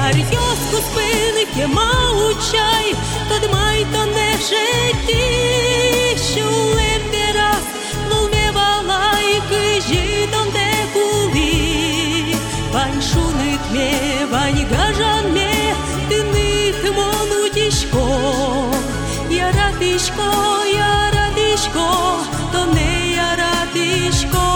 Арьос 0.04 0.60
куспыны 0.70 1.44
кема 1.54 1.94
учай 2.28 2.86
Тадмай 3.28 3.80
то 3.92 4.02
не 4.16 4.30
жити 4.48 5.24
Щулем 6.26 7.02
терас 7.10 7.15
Лулме 7.15 7.15
валай 9.47 9.79
кыжи 9.79 10.27
тон 10.31 10.47
те 10.51 10.69
кули 10.93 12.35
Вань 12.73 13.01
шуныт 13.01 13.63
ме, 13.73 13.91
вань 14.31 14.65
гажан 14.71 15.25
ме 15.35 15.53
Тыныт 16.09 16.81
мону 16.95 17.49
тишко 17.55 18.07
Яратишко, 19.29 20.29
яратишко 20.73 21.87
То 22.51 22.65
не 22.75 23.15
яратишко 23.15 24.47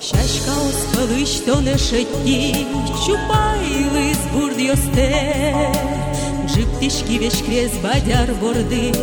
Шашка 0.00 0.52
оспалыш 0.68 1.32
то 1.46 1.60
не 1.60 1.76
шетті, 1.78 2.66
чупайли 3.04 4.14
з 4.14 4.32
бурдьосте. 4.32 5.87
Джиптишки 6.57 7.19
веш 7.19 7.41
крез 7.45 7.71
бадяр 7.83 8.33
борди, 8.41 8.93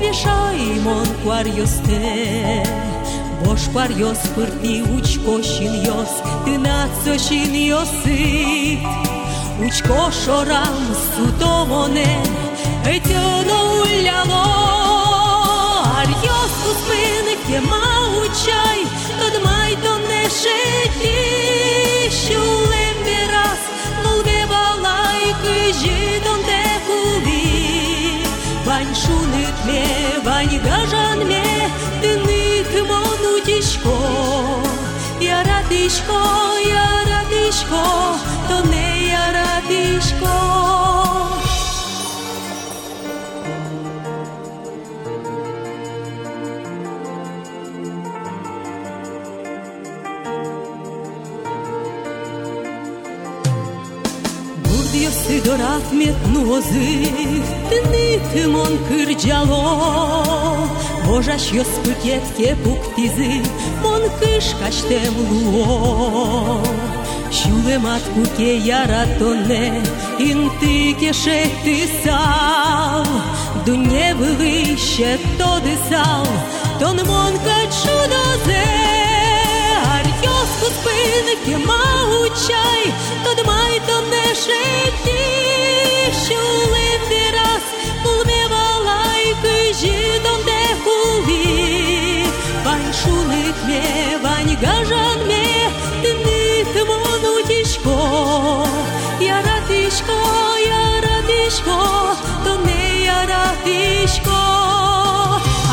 вешаймон 0.00 1.06
кварьосте. 1.22 2.66
Бош 3.44 3.60
кварьос 3.72 4.18
пыртни 4.34 4.82
учко 4.82 5.42
шиньос, 5.42 6.12
ты 6.44 6.58
нацо 6.58 7.18
шиньосит. 7.18 8.80
Учко 9.60 10.10
шорам 10.24 10.76
сутомоне, 11.14 12.22
етьоно 12.86 13.58
уляло. 13.82 14.77
Я 35.89 35.95
радишко, 35.95 36.19
я 36.69 36.87
радишко, 37.09 37.83
То 38.47 38.61
не 38.67 39.09
я 39.09 39.25
радишко. 39.33 40.33
Бурдьосы 54.63 55.41
дорат 55.43 55.91
метнуозы, 55.91 57.07
тынытымон 57.69 58.77
кырджало. 58.87 59.59
Божаш 60.19 60.38
йос 61.56 61.72
пыкетке 61.84 62.56
пуктизы, 62.64 63.42
мон 63.82 64.02
кышкаштем 64.18 65.14
луо. 65.30 66.60
Щулемат 67.36 68.04
куке 68.14 68.56
яратоне, 68.56 69.82
інти 70.18 70.94
кешети 71.00 71.88
сал. 72.02 73.04
Дуне 73.64 74.14
вище 74.14 75.18
то 75.38 75.60
дисал, 75.66 76.26
тон 76.80 76.96
монка 77.08 77.58
чудозе. 77.78 78.66
Арьос 79.94 80.50
куспинки 80.60 81.54
маучай, 81.68 82.84
Тадмай 83.24 83.80
то 83.86 83.96
не 84.12 84.26
шеті, 84.42 85.22
Щулем 86.22 87.02
дирас, 87.08 87.37
Улме 87.37 87.37
валай 87.37 87.37
кижі 87.37 87.37
гажан 94.61 95.19
ме 95.29 95.45
тынит 96.01 96.73
монутишко 96.89 97.97
яратишко 99.37 100.17
яратишко 100.87 101.77
то 102.43 102.51
не 102.65 103.05
яратишко 103.19 104.39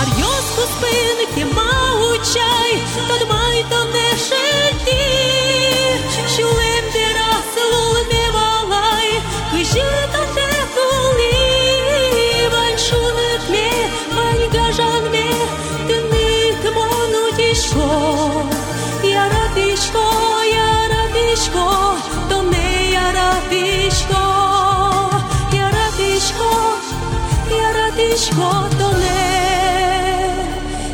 Арьос 0.01 0.46
куспин 0.57 1.18
ке 1.35 1.44
маучай 1.57 2.72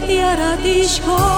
яратишко 0.09 1.32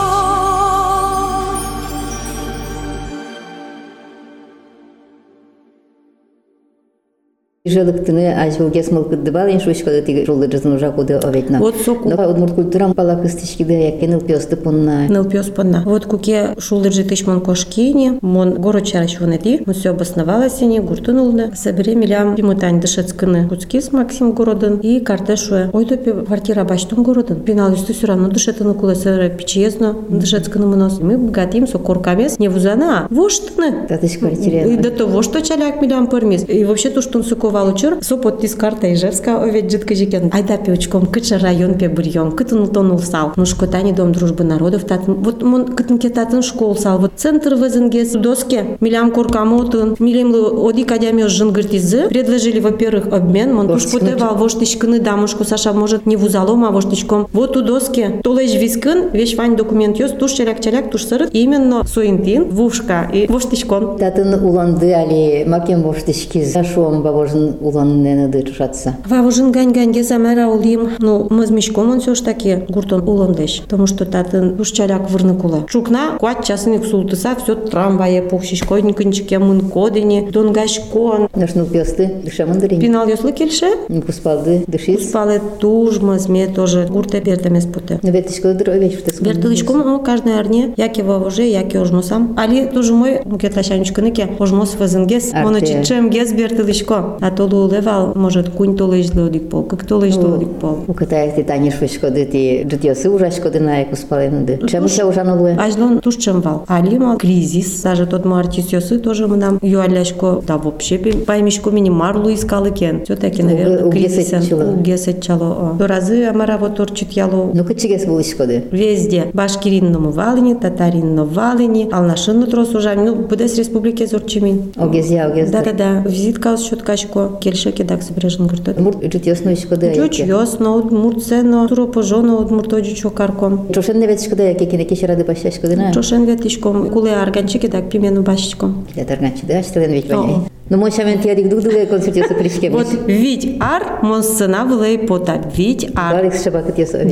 то 7.64 7.70
не 7.70 7.76
яратишко 7.76 8.04
Жылыктыны 8.04 8.34
ажылгес 8.34 8.90
мылкыдды 8.90 9.32
балин 9.32 9.58
шушкада 9.58 10.02
тиги 10.02 10.24
жолды 10.26 10.50
жызын 10.50 10.74
уже 10.74 10.92
куды 10.92 11.14
оветна. 11.14 11.58
Вот 11.58 11.76
соку. 11.76 12.10
Но 12.10 12.30
удмурт 12.30 12.54
культурам 12.54 12.92
пала 12.94 13.16
кыстышкиды 13.16 13.72
яккен 13.72 14.14
илпёсты 14.14 14.56
пунна. 14.56 15.08
Ныл 15.08 15.24
пес 15.24 15.48
панна. 15.48 15.82
Вот 15.86 16.04
куке 16.04 16.54
шулдыржи 16.58 17.04
тыш 17.04 17.26
мон 17.26 17.40
кошкини, 17.40 18.18
мон 18.20 18.54
город 18.54 18.84
чараш 18.84 19.18
вонеди, 19.18 19.62
мы 19.64 19.72
все 19.72 19.90
обосновалась 19.90 20.60
они, 20.60 20.80
гуртунулны. 20.80 21.52
Собере 21.56 21.94
милям 21.94 22.34
примутань 22.34 22.80
дышецкыны 22.80 23.48
Куцкис 23.48 23.92
Максим 23.92 24.32
городын 24.32 24.78
и 24.80 25.00
картешуе. 25.00 25.70
Ой 25.72 25.86
топи 25.86 26.12
квартира 26.12 26.64
баштом 26.64 27.02
городын. 27.02 27.40
Пинал 27.40 27.70
юсту 27.70 27.94
все 27.94 28.08
равно 28.08 28.28
дышетыны 28.28 28.74
кулесера 28.74 29.30
пичезно 29.30 29.96
дышецкыны 30.08 30.66
мынос. 30.66 31.00
Мы 31.00 31.16
богатим 31.16 31.66
со 31.66 31.78
коркамес 31.78 32.38
не 32.38 32.48
вузана, 32.48 33.06
воштыны. 33.08 33.86
Татыш 33.88 34.18
квартире. 34.18 34.76
до 34.76 34.90
того, 34.90 35.22
что 35.22 35.40
чаляк 35.40 35.80
милям 35.80 36.08
пырмис. 36.08 36.44
И 36.46 36.64
вообще 36.64 36.90
то, 36.90 37.00
что 37.00 37.18
он 37.18 37.24
суковал 37.24 37.54
учер, 37.64 37.98
со 38.02 38.16
подпис 38.16 38.54
карта 38.54 38.92
Ижевска, 38.92 39.42
овет 39.42 39.70
жидка 39.70 39.94
жикен. 39.94 40.30
Айда 40.32 40.56
печком, 40.56 41.06
кыча 41.06 41.38
район 41.38 41.74
пе 41.74 41.88
бурьем, 41.88 42.32
кытын 42.32 42.68
тонул 42.68 42.98
сал. 42.98 43.32
Ну 43.36 43.46
шкотани 43.46 43.92
дом 43.92 44.12
дружбы 44.12 44.44
народов 44.44 44.84
татын. 44.84 45.14
Вот 45.14 45.42
мон 45.42 45.66
кытын 45.66 45.98
кетатын 45.98 46.42
школ 46.42 46.76
сал. 46.76 46.98
Вот 46.98 47.12
центр 47.16 47.54
везенгес 47.54 48.12
доске, 48.12 48.76
милям 48.80 49.10
коркамотын, 49.10 49.96
милем 49.98 50.34
оди 50.34 50.84
кадямио 50.84 51.28
жингыртизы. 51.28 52.08
Предложили, 52.08 52.60
во-первых, 52.60 53.08
обмен. 53.12 53.54
Мон 53.54 53.68
потевал, 53.68 54.36
воштышкыны 54.36 55.00
дамушку 55.00 55.44
Саша 55.44 55.72
может 55.72 56.06
не 56.06 56.16
вузалом, 56.16 56.64
а 56.64 56.70
воштычком. 56.70 57.28
Вот 57.32 57.56
у 57.56 57.62
доске, 57.62 58.20
толеш 58.22 58.54
вискын, 58.54 59.10
вещь 59.10 59.36
вань 59.36 59.56
документ 59.56 59.98
ёс, 59.98 60.12
туш 60.12 60.32
чаляк-чаляк, 60.32 60.90
туш 60.90 61.04
сырыт. 61.04 61.30
Именно 61.32 61.84
соинтин, 61.86 62.48
вушка 62.48 63.10
и 63.12 63.26
воштычком. 63.26 63.98
Татын 63.98 64.34
уланды 64.34 64.92
али 64.92 65.44
макен 65.44 65.82
боштышкиз. 65.82 66.54
Шуом 66.74 67.02
бабожын 67.02 67.43
уланны 67.60 68.28
ды 68.28 68.42
тушатса. 68.42 68.96
Вавужин 69.08 69.52
гань-ганьге 69.52 70.02
замера 70.02 70.46
улим, 70.48 70.90
ну, 70.98 71.26
мы 71.30 71.46
с 71.46 71.50
мешком 71.50 71.90
он 71.90 72.00
все 72.00 72.14
ж 72.14 72.20
таки 72.20 72.64
гуртон 72.68 73.06
уландеш, 73.08 73.60
потому 73.62 73.86
что 73.86 74.04
татын 74.06 74.58
ушчаляк 74.60 75.10
вырныкула. 75.10 75.66
Шукна, 75.68 76.16
куат 76.18 76.44
часыник 76.44 76.84
султыса, 76.84 77.36
все 77.42 77.54
трамвае 77.54 78.22
пухшишкой, 78.22 78.82
никончике 78.82 79.38
мын 79.38 79.68
кодини, 79.70 80.28
донгашкон. 80.30 81.28
Нашны 81.34 81.60
илпёсты 81.60 82.20
дышамын 82.24 82.58
дырин. 82.58 82.80
Пинал 82.80 83.08
ёслы 83.08 83.32
келше, 83.32 83.66
Куспалды 84.06 84.64
дышиз. 84.66 85.08
спале 85.08 85.40
тужмаз, 85.60 86.28
мне 86.28 86.46
тоже 86.46 86.86
гурте 86.90 87.20
бертемес 87.20 87.66
путе. 87.66 87.98
Но 88.02 88.10
ветышко 88.10 88.54
дыр 88.54 88.70
овеч 88.70 88.94
втес. 88.98 89.20
Бертылышком, 89.20 89.78
ну, 89.84 90.00
каждый 90.00 90.38
арне, 90.38 90.74
яки 90.76 91.00
вавуже, 91.00 91.42
яки 91.42 91.76
ожмосам. 91.76 92.34
Али 92.36 92.66
тоже 92.66 92.94
мой, 92.94 93.20
мукет 93.24 93.56
лащанечка 93.56 94.02
ныке, 94.02 94.28
ожмос 94.38 94.76
вазенгес, 94.78 95.32
Арте. 95.32 95.42
моно 95.44 95.60
чичем 95.60 96.10
гес 96.10 96.32
бертылышко. 96.32 97.18
А 97.20 97.30
то 97.36 97.46
левал, 97.72 98.12
может, 98.14 98.48
кунь 98.50 98.76
то 98.76 98.92
лежь 98.92 99.12
лодик 99.14 99.48
пол, 99.50 99.62
как 99.64 99.84
то 99.84 100.00
лежь 100.00 100.16
лодик 100.16 100.48
пол. 100.60 100.78
У 100.88 100.92
катаях 100.94 101.34
ти 101.36 101.42
таниш 101.42 101.74
вышкоды 101.80 102.24
ти 102.24 102.66
житьёсы 102.70 103.10
ужашкоды 103.10 103.60
на 103.60 103.78
яку 103.80 103.96
спален 103.96 104.44
ды. 104.46 104.60
Чему 104.68 104.88
ся 104.88 105.06
ужанулы? 105.06 105.52
Ажлон 105.58 106.00
туш 106.00 106.16
чемвал. 106.16 106.64
Алима 106.68 107.16
кризис, 107.16 107.82
даже 107.82 108.06
тот 108.06 108.24
мартис 108.24 108.72
ёсы 108.72 108.98
тоже 108.98 109.26
мы 109.26 109.36
нам 109.36 109.58
юаляшко, 109.62 110.42
да 110.46 110.58
вообще 110.58 110.98
поймишко 110.98 111.70
мини 111.70 111.90
марлу 111.90 112.32
искал 112.32 112.64
кен. 112.72 113.04
Все-таки, 113.04 113.42
наверное, 113.42 113.84
У- 113.84 113.88
у 113.88 113.90
кризис. 113.90 114.28
гесетчило. 114.30 114.64
У 114.72 114.76
гесетчало. 114.80 115.74
До 115.78 115.86
разы 115.86 116.24
амара 116.24 116.56
вот 116.58 116.76
торчит 116.76 117.12
яло 117.12 117.50
Ну 117.52 117.64
кычыгес 117.64 118.06
булышкоды. 118.06 118.64
Везде. 118.70 119.26
Башкиринному 119.32 120.10
валине, 120.10 120.54
татаринно 120.54 121.24
валине, 121.24 121.88
алнашинно 121.92 122.46
трос 122.46 122.74
уже, 122.74 122.94
ну, 122.94 123.14
Будес 123.14 123.58
республике 123.58 124.06
зорчимин. 124.06 124.72
Огез 124.76 125.08
я 125.10 125.26
огез. 125.26 125.50
Да-да-да. 125.50 126.02
Визитка 126.08 126.56
с 126.56 126.64
щеткачко, 126.64 127.23
кельше 127.40 127.72
кедак 127.72 128.02
собережен 128.02 128.46
гуртот. 128.46 128.78
Мурт 128.78 129.02
житьёсно 129.12 129.54
ишкоды. 129.54 129.94
Чуч 129.94 130.20
ясно, 130.20 130.76
от 130.76 130.90
мурцено, 130.90 131.68
туро 131.68 131.86
пожоно, 131.86 132.40
от 132.40 132.50
муртоджичо 132.50 133.10
карком. 133.10 133.72
Чошен 133.72 133.98
не 133.98 134.06
ветышкоды 134.06 134.42
яке 134.42 134.66
кине 134.66 134.84
кеш 134.84 135.02
рады 135.02 135.24
башашкоды 135.24 135.76
на. 135.76 135.92
Чошен 135.92 136.24
ветишком, 136.24 136.90
куле 136.90 137.14
арганчи 137.14 137.58
кедак 137.58 137.90
пимену 137.90 138.22
башечком. 138.22 138.86
Я 138.94 139.04
тарганчы 139.04 139.46
да 139.46 139.58
аштылен 139.58 139.92
ведь 139.92 140.10
О. 140.10 140.44
Ну 140.70 140.78
мой 140.78 140.90
шамен 140.90 141.20
тиадик 141.20 141.50
дугдуле 141.50 141.84
консультиосы 141.84 142.32
пришке. 142.34 142.70
Вот 142.70 142.86
ведь 143.06 143.58
ар, 143.60 143.98
мон 144.02 144.22
сцена 144.22 144.64
влей 144.64 144.98
пота, 144.98 145.42
ведь 145.54 145.90
ар. 145.94 146.32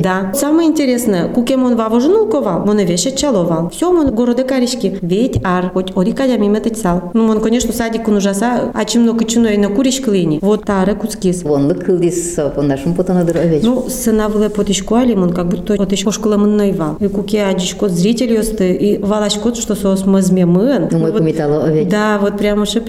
Да. 0.01 0.31
Самое 0.33 0.69
интересное, 0.69 1.27
кукемон 1.27 1.75
вавожину 1.75 2.25
ковал, 2.25 2.65
мон 2.65 2.79
веше 2.79 3.11
чаловал. 3.11 3.69
Все, 3.69 3.91
мон 3.91 4.09
города 4.15 4.43
каришки. 4.43 4.97
Ведь 5.01 5.39
ар, 5.45 5.69
хоть 5.71 5.95
орикадя 5.95 6.37
мимо 6.37 6.61
тецал. 6.61 7.11
Ну, 7.13 7.27
мон, 7.27 7.41
конечно, 7.41 7.71
садик 7.73 8.07
он 8.07 8.15
ужаса, 8.15 8.71
а 8.73 8.85
чем 8.85 9.03
много 9.03 9.23
чуно 9.25 9.47
и 9.47 9.57
на 9.57 9.69
куриш 9.69 10.01
клини. 10.01 10.39
Вот 10.41 10.65
таре 10.65 10.95
куцкис. 10.95 11.43
Вонлык 11.43 11.85
кылдис 11.85 12.39
по 12.55 12.63
нашим 12.63 12.95
потанадыр 12.95 13.37
овеч. 13.37 13.61
Ну, 13.63 13.85
сцена 13.87 14.29
влей 14.29 14.49
потишку 14.49 14.95
али, 14.95 15.13
мон 15.13 15.31
как 15.31 15.47
будто 15.47 15.75
вот 15.77 15.91
еще 15.91 16.09
школа 16.11 16.37
мон 16.37 16.57
наивал. 16.57 16.95
И 16.99 17.07
куке 17.07 17.43
адишко 17.43 17.87
зритель 17.87 18.33
и 18.59 18.97
валашко, 18.97 19.53
что 19.53 19.75
сос 19.75 20.07
мазме 20.07 20.47
мын. 20.47 20.87
Ну 20.89 20.97
мой 20.97 21.11
Вот- 21.11 21.19
кумитало 21.19 21.65
овеч. 21.65 21.87
Да, 21.87 22.17
вот 22.19 22.39
прям 22.39 22.63
уж 22.63 22.75
и 22.75 22.79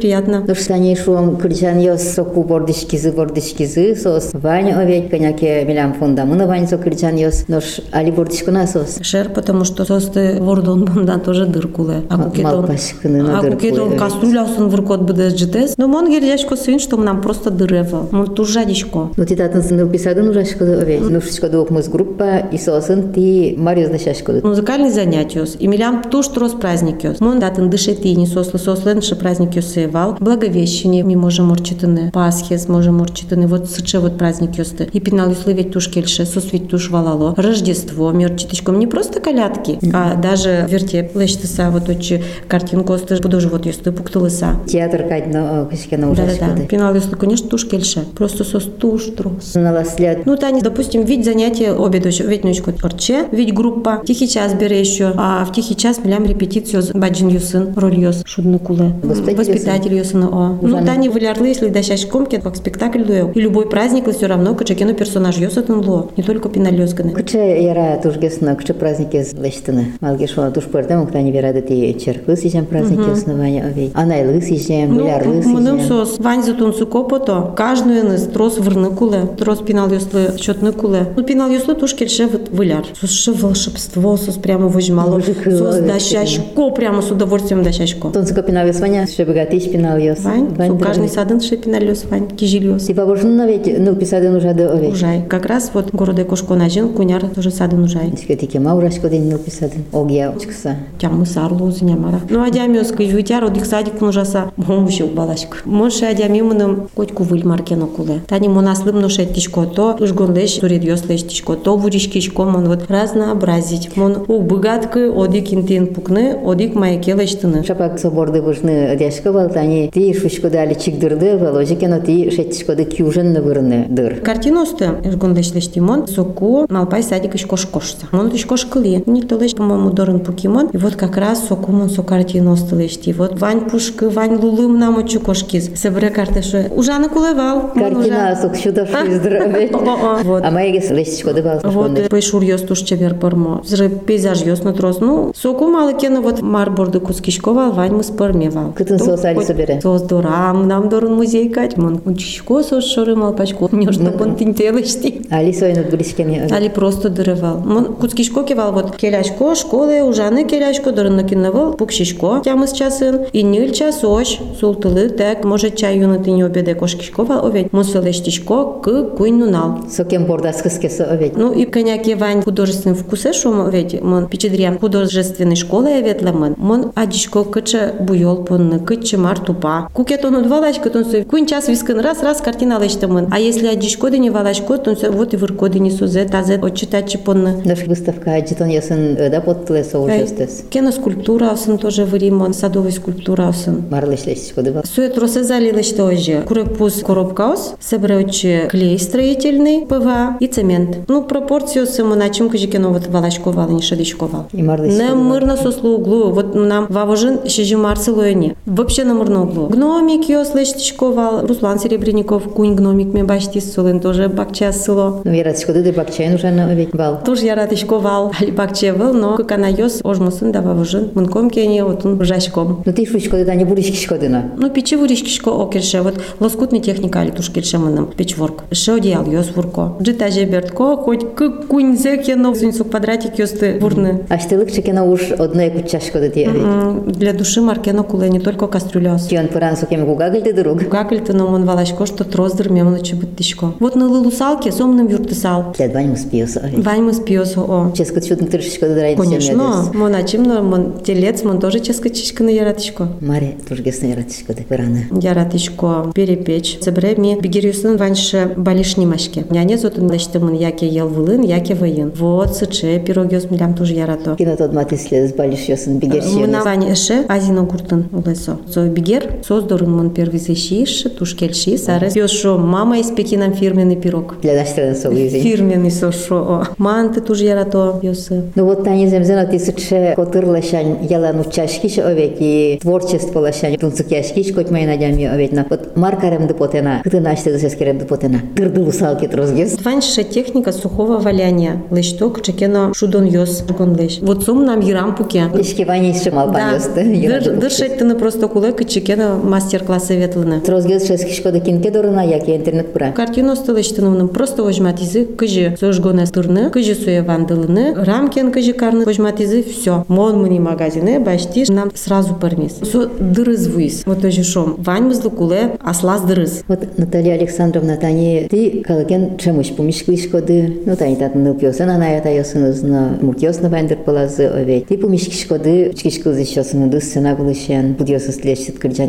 приятно. 0.55 0.65
Ну 0.65 0.65
что 0.65 0.75
они 0.75 0.97
шуом 0.97 1.37
кырчан 1.37 1.79
ёс 1.79 2.03
соку 2.15 2.43
бордышкизы 2.43 3.13
бордышкизы 3.13 3.97
сос. 3.97 4.31
Ваня 4.33 4.79
овеч 4.79 5.11
коняке 5.11 5.65
милям 5.65 5.95
фонда. 5.95 6.25
Муна 6.25 6.47
ваня 6.47 6.67
со 6.67 6.79
кырчан 6.79 7.17
ёс. 7.17 7.49
Нош 7.49 7.81
али 7.93 8.11
бордышку 8.11 8.51
на 8.51 8.67
сос. 8.67 8.99
Шер, 9.01 9.29
потому 9.31 9.65
что 9.65 9.85
состы 9.85 10.39
вордон 10.41 10.85
бондан 10.85 11.21
тоже 11.21 11.47
дыркуле. 11.47 12.03
А 12.09 12.19
кукетон, 12.19 12.65
а 12.65 13.43
кукетон 13.43 13.91
дыркуле. 13.91 13.99
кастрюлясын 13.99 14.69
выркот 14.69 15.03
бдес 15.03 15.35
джитес. 15.35 15.77
Но 15.77 15.89
мон 15.89 16.11
гердяшко 16.11 16.57
свин, 16.57 16.79
что 16.79 16.97
нам 16.97 17.21
просто 17.21 17.51
дырево. 17.51 18.09
Мон 18.11 18.35
тужадишко. 18.35 19.11
Ну 19.17 19.25
ти 19.25 19.37
татын 19.37 19.63
сыныл 19.63 19.89
писадын 19.89 20.29
ужашкоды 20.29 20.75
овеч. 20.75 21.01
Ну 21.01 21.21
шишкоды 21.21 21.59
окмыз 21.59 21.89
группа 21.89 22.39
и 22.53 22.59
сосын 22.59 23.13
ти 23.13 23.55
Марио 23.59 23.87
значашкоды. 23.87 24.41
Музыкальный 24.43 24.91
занятие. 24.91 25.45
И 25.59 25.67
милям 25.67 26.03
туш 26.11 26.29
трос 26.29 26.53
праздник. 26.53 27.21
Мон 27.21 27.41
датын 27.41 27.71
дышетини 27.71 28.27
сослы 28.27 28.59
сослен 28.59 29.03
ше 29.03 29.17
праздник 29.17 29.63
севал. 29.63 30.17
Благовещение 30.45 31.03
ми 31.03 31.17
можем 31.17 31.47
морчитыны. 31.47 32.11
Пасхес 32.13 32.69
можем 32.69 32.99
морчитыны. 32.99 33.47
Вот 33.47 33.71
сыче 33.71 33.99
вот 33.99 34.19
праздник 34.19 34.59
ёсты. 34.59 34.87
И 34.93 35.01
пинал 35.01 35.31
юслы 35.31 35.55
ведь 35.55 35.73
туш 35.73 35.89
кельше, 35.89 36.27
сос 36.27 36.53
ведь 36.53 36.69
туш 36.69 36.91
валало. 36.91 37.33
Рождество 37.39 38.13
мёрчиточком. 38.13 38.79
Не 38.79 38.87
просто 38.87 39.21
колядки, 39.21 39.79
а 39.95 40.17
даже 40.17 40.67
вертеп 40.69 41.17
лечтыса 41.17 41.71
вот 41.71 41.89
очи 41.89 42.23
картинку 42.47 42.93
осты 42.93 43.17
будожи 43.23 43.49
вот 43.49 43.65
ёсты 43.65 43.91
пуктылыса. 43.91 44.57
Театр 44.67 45.05
кадно 45.09 45.67
кышкена 45.71 46.09
Да-да-да. 46.09 46.33
ужашкоды. 46.33 46.67
Пинал 46.67 46.95
юслы, 46.95 47.17
конечно, 47.17 47.49
туш 47.49 47.65
кельше. 47.65 48.05
Просто 48.15 48.45
сос 48.45 48.65
туш 48.65 49.05
трос. 49.17 49.55
Наласлят 49.55 50.27
Ну, 50.27 50.37
Таня, 50.37 50.61
допустим, 50.61 51.05
ведь 51.05 51.25
занятие 51.25 51.73
обеду 51.73 52.09
еще, 52.09 52.25
ведь 52.25 52.45
ночку 52.45 52.71
орче, 52.83 53.29
ведь 53.33 53.55
группа, 53.55 54.03
тихий 54.07 54.29
час 54.29 54.53
бере 54.53 54.79
еще, 54.79 55.15
а 55.17 55.43
в 55.47 55.53
тихий 55.55 55.75
час 55.75 56.05
милям 56.05 56.27
репетицию 56.27 56.83
баджин 56.93 57.29
юсын, 57.29 57.73
роль 57.77 57.99
ёс, 57.99 58.23
шудны 58.27 58.59
куле. 58.59 58.93
Воспитатель 59.03 59.55
Воспитатель 59.55 59.95
о. 60.35 60.59
Ну, 60.61 60.85
да 60.85 60.97
не 60.97 61.09
вылярлы, 61.09 61.49
если 61.49 61.69
дощащ 61.69 62.07
комки, 62.07 62.41
как 62.41 62.57
спектакль 62.57 63.03
дуэл. 63.05 63.31
И 63.35 63.41
любой 63.41 63.69
праздник 63.69 64.09
все 64.15 64.27
равно, 64.27 64.55
кача 64.55 64.75
кино 64.75 64.93
персонаж 64.93 65.37
ёсатын 65.39 65.81
ло. 65.87 66.11
Не 66.17 66.23
только 66.23 66.49
пиналёзганы. 66.49 67.13
Кыча 67.13 67.39
яра 67.39 67.99
тужгесна, 68.03 68.55
кыча 68.57 68.75
праздники 68.75 69.25
лештыны. 69.41 69.93
Малгешо 70.01 70.51
туш 70.51 70.65
пырдым, 70.65 71.03
уктани 71.03 71.31
верады 71.31 71.63
ти 71.63 71.97
черкы 71.99 72.37
сижем 72.37 72.67
праздники 72.67 73.09
основания 73.11 73.65
овей. 73.65 73.93
Анайлы 73.95 74.41
сижем, 74.43 74.95
Ну, 74.95 75.03
вылярлы 75.03 75.43
мыным 75.43 75.81
сижем. 75.81 75.89
сос, 76.07 76.19
вань 76.19 76.43
затун 76.43 76.75
сукопото, 76.75 77.53
каждую 77.57 78.05
ныз 78.05 78.23
трос 78.25 78.59
вырны 78.59 78.91
куле, 78.91 79.29
трос 79.39 79.61
пинал 79.61 79.89
ёслы 79.91 80.33
счетны 80.39 80.73
куле. 80.73 81.07
Ну, 81.17 81.23
пинал 81.23 81.49
ёслы 81.51 81.75
туш 81.75 81.95
кельше 81.95 82.27
вот 82.27 82.49
выляр. 82.51 82.85
Сос 83.01 83.11
ше 83.11 83.33
волшебство, 83.33 84.17
сос 84.17 84.35
прямо. 84.37 84.65
Мужик, 84.65 85.45
Сос 85.45 85.77
дощащко, 85.77 86.71
прямо 86.71 87.03
с 87.03 87.11
удовольствием 87.11 87.63
дощащко. 87.63 88.09
Тонцко 88.09 88.43
пинал 88.43 88.67
Ваня, 88.81 89.07
что 89.07 89.25
богатыч 89.25 89.71
пинал 89.71 89.99
ёс. 89.99 90.24
Вань, 90.25 90.57
со 90.57 90.75
каждый 90.77 91.09
садын 91.09 91.41
ше 91.41 91.57
пинал 91.57 91.83
ёс, 91.83 92.05
вань, 92.11 92.29
кижил 92.29 92.75
ёс. 92.75 92.85
Типа 92.85 93.07
божно 93.07 93.47
ведь, 93.47 93.67
ну, 93.79 93.95
писадын 93.95 94.35
уже 94.37 94.55
до 94.55 94.73
овей. 94.73 94.93
Ужай. 94.93 95.23
Как 95.29 95.47
раз 95.47 95.71
вот 95.75 95.91
городе 95.93 96.25
Кошко 96.25 96.55
нажин, 96.55 96.93
куняр 96.93 97.27
тоже 97.29 97.51
садын 97.51 97.83
ужай. 97.83 98.11
Тика 98.11 98.37
тики 98.37 98.59
маурашко 98.59 99.09
день 99.09 99.29
нил 99.29 99.39
писадын. 99.39 99.85
Огия 99.93 100.31
очкса. 100.31 100.77
Тямы 100.99 101.27
сарлу 101.27 101.71
зинямара. 101.71 102.21
Ну, 102.31 102.43
адямиос 102.43 102.93
кыж 102.93 103.13
витяр, 103.13 103.45
одик 103.45 103.67
садик 103.67 104.01
нужаса, 104.01 104.51
момшил 104.57 105.09
балашк. 105.09 105.63
Монше 105.65 106.07
адямимыным 106.07 106.89
котку 106.95 107.23
выль 107.23 107.47
маркено 107.47 107.87
куле. 107.87 108.21
Тани 108.27 108.49
монаслым 108.49 109.01
ношет 109.01 109.35
тишко 109.35 109.67
то, 109.67 109.97
ужгонлеш 110.01 110.55
сурит 110.55 110.85
ёслеш 110.85 111.25
тишко 111.25 111.55
то, 111.55 111.77
вуришкишко 111.77 112.45
мон 112.45 112.69
вот 112.69 112.91
разнообразить. 112.91 113.97
Мон 113.97 114.25
у 114.29 114.41
быгаткы 114.41 115.11
одик 115.11 115.53
интин 115.53 115.89
пукны, 115.89 116.37
одик 116.45 116.75
маякелештыны. 116.75 117.65
Шапак 117.65 117.99
соборды 117.99 118.41
бужны 118.43 118.87
одяшко 118.87 119.33
балтани. 119.33 119.91
Ти 119.93 120.14
шушко 120.15 120.51
дали 120.51 120.75
чикдырды, 120.75 121.37
воложикено 121.37 122.01
ти 122.01 122.31
шеттишкоды 122.31 122.85
кюжен 122.85 123.41
вырны 123.43 123.87
дыр. 123.89 124.21
Картиносты 124.21 124.91
ужгонлешлеш 125.05 125.69
тимон, 125.69 126.07
соку 126.07 126.67
малпай 126.69 127.03
садик 127.03 127.35
ишко 127.35 127.57
шкошса. 127.57 128.07
Мон 128.13 128.31
тишко 128.31 128.57
шкыли. 128.57 129.03
Никто 129.07 129.37
леш, 129.37 129.55
по-моему, 129.55 129.91
дорын 129.91 130.21
покемон. 130.21 130.69
И 130.73 130.77
вот 130.77 130.97
как 130.97 131.17
раз 131.17 131.47
соку 131.49 131.73
мон 131.73 131.91
со 131.91 132.03
картиносты 132.03 132.77
лешти. 132.77 133.13
Вот 133.13 133.39
вань 133.41 133.69
пушкы, 133.69 134.09
вань 134.09 134.37
лулым 134.37 134.79
нам 134.79 134.99
очу 134.99 135.21
кошкиз. 135.21 135.71
Себре 135.75 136.11
картешу. 136.11 136.59
Ужаны 136.75 137.09
кулевал. 137.09 137.73
Картина 137.75 138.39
сок. 138.41 138.53
О-о, 138.55 140.23
Вот. 140.25 140.45
А 140.45 140.51
маегес 140.51 140.91
лестишкоды 140.91 141.43
бал. 141.43 141.61
Вот 141.65 142.09
пейшур 142.09 142.43
ёс 142.43 142.63
туш 142.63 142.81
чевер 142.81 143.15
пармо. 143.15 143.63
Зры 143.65 143.89
пейзаж 143.89 144.43
ёс 144.43 144.63
на 144.63 144.73
трос. 144.73 145.01
Ну, 145.01 145.33
соку 145.35 145.69
малы 145.69 145.95
кена 145.95 146.21
вот 146.21 146.41
марборды 146.43 147.01
кускишкова, 147.01 147.71
вань 147.71 147.93
мы 147.93 148.03
спармевал. 148.03 148.73
Кытын 148.73 148.99
али 149.25 149.45
собере? 149.45 149.81
Сос 149.81 150.03
дорам, 150.04 150.68
нам 150.68 150.90
дорын 150.90 151.14
музей 151.14 151.50
кать. 151.50 151.78
Мон 151.78 151.98
кучишко 151.98 152.64
сос 152.64 152.86
шоры 152.86 153.16
мал 153.16 153.34
пачко. 153.34 153.70
Не 153.72 153.92
что 153.92 154.12
пон 154.12 154.36
тинтелышти. 154.36 155.22
Али 155.30 155.54
сойнут 155.54 155.90
близкими. 155.90 156.52
Али 156.52 156.70
просто 156.70 157.10
дырывал. 157.10 157.60
Мон 157.60 157.94
кускишко 157.96 158.44
кевал 158.44 158.72
вот 158.72 158.96
келяшко, 158.96 159.56
школы, 159.56 160.04
ужаны 160.04 160.46
келяшко, 160.46 160.92
дорын 160.92 161.16
накинывал, 161.16 161.74
пукшишко. 161.74 162.42
Тямыз 162.44 162.72
часын. 162.72 163.26
И 163.34 163.44
ниль 163.44 163.72
час 163.72 164.04
ош, 164.04 164.40
султылы, 164.60 165.10
так, 165.10 165.44
может 165.44 165.76
чай 165.76 165.98
юны 165.98 166.24
ты 166.24 166.32
не 166.32 166.44
обеде 166.44 166.76
кошкишкова, 166.76 167.42
оведь. 167.42 167.72
Мон 167.74 167.84
селештишко, 167.84 168.66
к 168.84 169.04
куйн 169.18 169.40
нунал. 169.40 169.80
Сокем 169.90 170.26
бордас 170.26 170.62
кыскеса 170.62 171.06
оведь. 171.06 171.38
Ну 171.38 171.52
и 171.52 171.66
коняки 171.66 172.16
вань 172.16 172.42
художественный 172.42 172.96
вкусе, 172.96 173.34
что 173.34 173.52
мы 173.52 173.72
ведь 173.72 174.02
мон 174.02 174.28
пичедрям 174.28 174.80
художественной 174.80 175.56
школы 175.56 175.90
я 175.90 176.02
ветла 176.02 176.32
мон. 176.32 176.56
Мон 176.58 176.92
адишко 176.96 177.44
кыча 177.44 177.94
буйол 178.00 178.44
понны, 178.44 178.80
кыча 178.80 179.18
мартупа. 179.18 179.90
Кукет 179.95 180.25
он 180.25 180.35
удвалачка, 180.35 180.91
то 180.91 180.99
он 180.99 181.25
кун 181.25 181.47
час 181.47 181.69
вискан 181.69 182.01
раз, 182.01 182.21
раз 182.21 182.41
картина 182.41 182.81
лечта 182.83 183.07
мон. 183.07 183.29
А 183.31 183.39
если 183.39 183.69
адишко 183.69 184.11
да 184.11 184.19
не 184.19 184.29
валачко, 184.29 184.77
то 184.77 184.91
он 184.91 185.13
вот 185.13 185.35
и 185.35 185.37
вырко 185.37 185.69
да 185.69 185.79
не 185.79 185.93
сузе, 185.93 186.25
тазе 186.25 186.57
отчитать 186.57 187.17
понны. 187.25 187.63
Наш 187.65 187.87
выставка 187.87 188.35
аджитон 188.35 188.71
ясын 188.71 189.15
да 189.15 189.41
подтлеса 189.41 190.01
ужестес. 190.01 190.65
Кена 190.69 190.91
скульптура 190.91 191.51
осын 191.51 191.79
тоже 191.79 192.05
в 192.05 192.15
Римон, 192.17 192.55
садовая 192.55 192.91
скульптура 192.91 193.47
осын. 193.47 193.85
Марлыш 193.89 194.27
лестишкоды 194.27 194.73
бал. 194.73 194.83
Сует 194.85 195.17
росе 195.17 195.45
залили 195.45 195.83
что 195.83 196.11
же. 196.17 196.43
Курепус 196.43 197.01
коробкаус, 197.05 197.75
собрачи 197.79 198.67
клей 198.71 198.99
строительный, 198.99 199.87
ПВА 199.87 200.39
и 200.41 200.49
цемент. 200.49 201.09
Ну, 201.09 201.23
пропорцию 201.23 201.87
сему 201.87 202.17
начим 202.17 202.51
кожикено 202.51 202.89
вот 202.89 203.07
валашковал, 203.07 203.69
не 203.69 203.81
шадичковал. 203.81 204.47
И 204.51 204.61
марлыш. 204.61 204.93
Не 204.93 205.15
мирно 205.15 205.57
сослу 205.57 205.99
углу. 205.99 206.33
Вот 206.33 206.57
нам 206.57 206.87
вавожин 206.89 207.47
ще 207.47 207.63
же 207.63 207.77
марселуэне. 207.77 208.57
Вообще 208.67 209.05
на 209.05 209.13
мирно 209.13 209.45
углу. 209.45 209.69
Гномик 209.89 210.31
йос 210.31 210.55
лештичковал. 210.55 211.47
Руслан 211.47 211.79
Серебренников, 211.79 212.45
кунь 212.55 212.75
гномик 212.75 213.09
мне 213.13 213.23
башти 213.23 213.61
солен 213.61 214.01
тоже 214.01 214.29
бакча 214.31 214.73
село. 214.73 215.21
Ну, 215.25 215.31
я 215.33 215.45
радишкоды 215.45 215.83
да 215.83 215.93
бакчайн 215.93 216.35
уже 216.35 216.51
на 216.51 216.71
оведь 216.71 216.95
бал. 216.95 217.21
Тоже 217.23 217.45
я 217.45 217.55
ратишковал, 217.55 218.33
али 218.41 218.51
бакчевал, 218.51 219.13
но 219.13 219.37
как 219.37 219.53
она 219.53 219.69
йос 219.69 220.01
ожмусын 220.03 220.53
да 220.53 220.63
вавожин. 220.63 221.11
Мынком 221.15 221.51
кене 221.51 221.85
вот 221.85 222.07
он 222.07 222.25
жашком. 222.25 222.83
Ну, 222.87 222.93
ты 222.95 223.05
шушкоды 223.05 223.45
да 223.45 223.55
не 223.55 223.67
буришкишкоды 223.67 224.31
на. 224.31 224.53
Ну, 224.57 224.71
печи 224.71 224.97
вуришкишко 224.97 225.51
окерше, 225.51 226.01
вот 226.01 226.15
лоскутный 226.41 226.81
техника 226.81 227.21
али 227.21 227.31
туш 227.31 227.51
керше 227.51 227.77
мыным, 227.77 228.07
печворк. 228.07 228.65
Ше 228.73 228.93
одеял 228.93 229.27
йос 229.31 229.51
вурко. 229.55 229.97
Джита 230.01 230.31
же 230.31 230.45
бертко, 230.47 230.97
хоть 230.97 231.35
к 231.35 231.67
куньзе 231.69 232.17
кено, 232.17 232.55
сунсук 232.55 232.89
квадратик 232.91 233.39
йосты 233.39 233.79
вурны. 233.81 234.25
А 234.31 234.39
штылык 234.39 234.73
чекена 234.73 235.05
уж 235.05 235.31
одной 235.33 235.69
кучашкоды 235.71 236.31
ти 236.31 236.45
оведь. 236.47 236.63
М, 236.63 237.13
Для 237.13 237.35
души 237.35 237.61
маркено 237.61 238.03
куле 238.03 238.31
не 238.31 238.41
только 238.41 238.67
кастрюляс. 238.67 239.29
Тион 239.65 239.77
пыран 239.77 239.77
сокем 239.77 240.07
гугагыльды 240.07 240.53
друг. 240.53 240.83
Ли 241.11 241.19
ты 241.21 241.33
на 241.33 241.45
мон 241.45 241.65
валашко, 241.65 242.07
что 242.07 242.25
троздыр 242.25 242.71
мемно 242.71 243.01
чебыттышко. 243.01 243.73
Вот 243.81 243.95
на 243.95 244.07
лылусалке 244.09 244.73
сомным 244.73 245.09
юртысал. 245.09 245.73
Для 245.77 245.89
двань 245.89 246.09
мы 246.11 246.17
спиоса 246.17 246.61
оведь. 246.61 246.85
Вань 246.85 247.03
мы 247.03 247.13
спиосу 247.13 247.61
о. 247.61 247.93
Ческо 247.97 248.21
чудно 248.21 248.47
тыршишкоды 248.47 248.95
драйди 248.95 249.21
Конечно, 249.21 249.91
мон 249.95 250.15
ачим, 250.15 250.43
но 250.43 250.63
мон 250.63 251.01
телец, 251.05 251.43
мон 251.45 251.61
тоже 251.61 251.81
ческачишка 251.81 252.43
на 252.43 252.49
яратышко. 252.49 253.09
Маре 253.21 253.57
тургесны 253.69 254.15
радишкоды 254.15 254.65
пыраны. 254.69 255.07
Яратышко 255.21 256.11
перепечь. 256.15 256.79
Забре 256.81 257.15
ми 257.17 257.39
бигерюсын 257.41 257.97
ваньше 257.97 258.55
балишнимашке. 258.57 259.45
Няне 259.51 259.79
зотын 259.79 260.11
лештымын 260.11 260.55
яке 260.55 260.87
ел 260.89 261.09
вылын, 261.09 261.43
яке 261.43 261.75
воен. 261.75 262.13
Вот 262.17 262.57
сыче 262.57 262.99
пирогёс 262.99 263.51
милям 263.51 263.75
тоже 263.75 263.95
ярато. 263.95 264.37
Кино 264.37 264.57
тот 264.57 264.73
матисле 264.73 265.27
сбалиш 265.29 265.69
ёсын 265.69 265.99
бигерсионес. 265.99 266.47
Мына 266.47 266.63
вань 266.65 266.93
эше 266.93 267.25
азино 267.29 267.63
гуртын 267.63 268.09
улесо. 268.13 268.59
Со 268.71 268.87
бигер 268.87 269.41
создорын 269.47 269.54
мон 269.63 270.11
первый 270.11 270.39
зещиш, 270.39 271.05
тушкельши, 271.19 271.79
сарес. 271.79 272.17
Ёшо 272.17 272.59
мама 272.59 273.01
испеки 273.01 273.37
нам 273.37 273.53
фирменный 273.53 273.97
пирог. 273.97 274.37
Для 274.43 274.55
наштрена 274.55 274.95
соуизи. 274.95 275.41
Фирменный 275.41 275.91
сошо. 275.91 276.65
Манты 276.79 277.21
тоже 277.21 277.45
ярато 277.45 278.01
ёсы. 278.03 278.45
Ну 278.55 278.65
вот 278.65 278.85
тани 278.85 279.09
земзена 279.09 279.47
ти 279.47 279.59
сыче 279.59 280.15
котыр 280.17 280.47
лашань 280.47 281.07
ялану 281.09 281.45
чашкиш 281.45 281.99
овек 281.99 282.37
и 282.41 282.79
творчество 282.81 283.41
лашань 283.41 283.77
тунцук 283.77 284.11
яшкиш 284.11 284.53
коть 284.53 284.71
май 284.71 284.87
надями 284.87 285.25
овек 285.25 285.53
на 285.53 285.67
вот 285.69 285.97
маркарем 285.97 286.47
депотена. 286.47 287.01
Кыты 287.05 287.21
наште 287.21 287.53
засескерем 287.53 287.99
депотена. 287.99 288.41
Тырды 288.57 288.83
усалки 288.83 289.27
трозгес. 289.27 289.79
Ваньше 289.85 290.25
техника 290.25 290.73
сухого 290.73 291.19
валяния. 291.19 291.83
Лешток 291.91 292.43
чекено 292.43 292.93
шудон 292.95 293.25
ёс. 293.25 293.65
Лещ. 294.05 294.19
Вот 294.21 294.45
сум 294.45 294.65
нам 294.65 294.81
ирам 294.81 295.15
пуке. 295.15 295.51
Ишки 295.59 295.83
вани 295.85 296.15
шимал 296.15 296.49
Да, 296.49 296.55
панёсты. 296.55 297.51
дыршать 297.57 297.99
ты 297.99 298.05
на 298.05 298.15
просто 298.15 298.49
кулек 298.49 298.81
и 298.81 298.87
чекено 298.87 299.37
мастер-классы 299.45 300.17
ветлыны. 300.17 300.61
Трозгес 300.61 301.07
шескишкода 301.07 301.61
кинке 301.61 301.91
дорына 301.91 302.27
яки 302.27 302.51
интернет 302.51 302.93
пыра. 302.93 303.13
Картину 303.13 303.55
стылыштыновным 303.57 304.29
просто 304.29 304.63
возьмат 304.63 305.01
изы, 305.01 305.25
кыжи 305.25 305.77
сожгоны 305.79 306.27
стырны, 306.27 306.71
кыжи 306.71 306.95
суе 306.95 307.23
вандылыны, 307.23 307.95
рамкин 307.95 308.51
кыжи 308.51 308.73
карны 308.73 309.05
возьмат 309.05 309.41
изы, 309.41 309.63
все. 309.63 310.05
Мон 310.09 310.43
мыни 310.43 310.59
магазины, 310.59 311.21
башти 311.21 311.65
нам 311.71 311.91
сразу 311.95 312.35
пармис. 312.35 312.81
Со 312.83 313.07
дырыз 313.07 313.69
вуис. 313.69 314.03
Вот 314.07 314.23
тоже 314.23 314.43
шом. 314.43 314.75
Вань 314.79 315.05
мызлы 315.05 315.31
куле, 315.31 315.77
аслас 315.81 316.23
дырыз. 316.23 316.65
Вот 316.67 316.99
Наталья 316.99 317.35
Александровна 317.35 317.97
тани 317.97 318.49
ти 318.51 318.83
калыкен 318.87 319.39
чемуш 319.39 319.69
пумишкишкоды. 319.71 320.83
Ну 320.85 320.97
тани 320.97 321.17
тат 321.17 321.35
нып 321.35 321.63
ёсын 321.63 321.89
ана 321.89 322.17
ята 322.17 322.31
ёсынызны 322.31 323.19
муртёсны 323.21 323.69
вандыр 323.69 323.99
палазы 323.99 324.47
овет. 324.47 324.89
Ти 324.89 324.97
пумишкишкоды 324.97 325.93
чкишкыз 325.95 326.39
ещёсыны 326.39 326.89
дыс 326.89 327.13
сына 327.13 327.35
гылышен. 327.35 327.95
Будёсыз 327.95 328.37
тлешит 328.39 328.79
кырджан. 328.79 329.05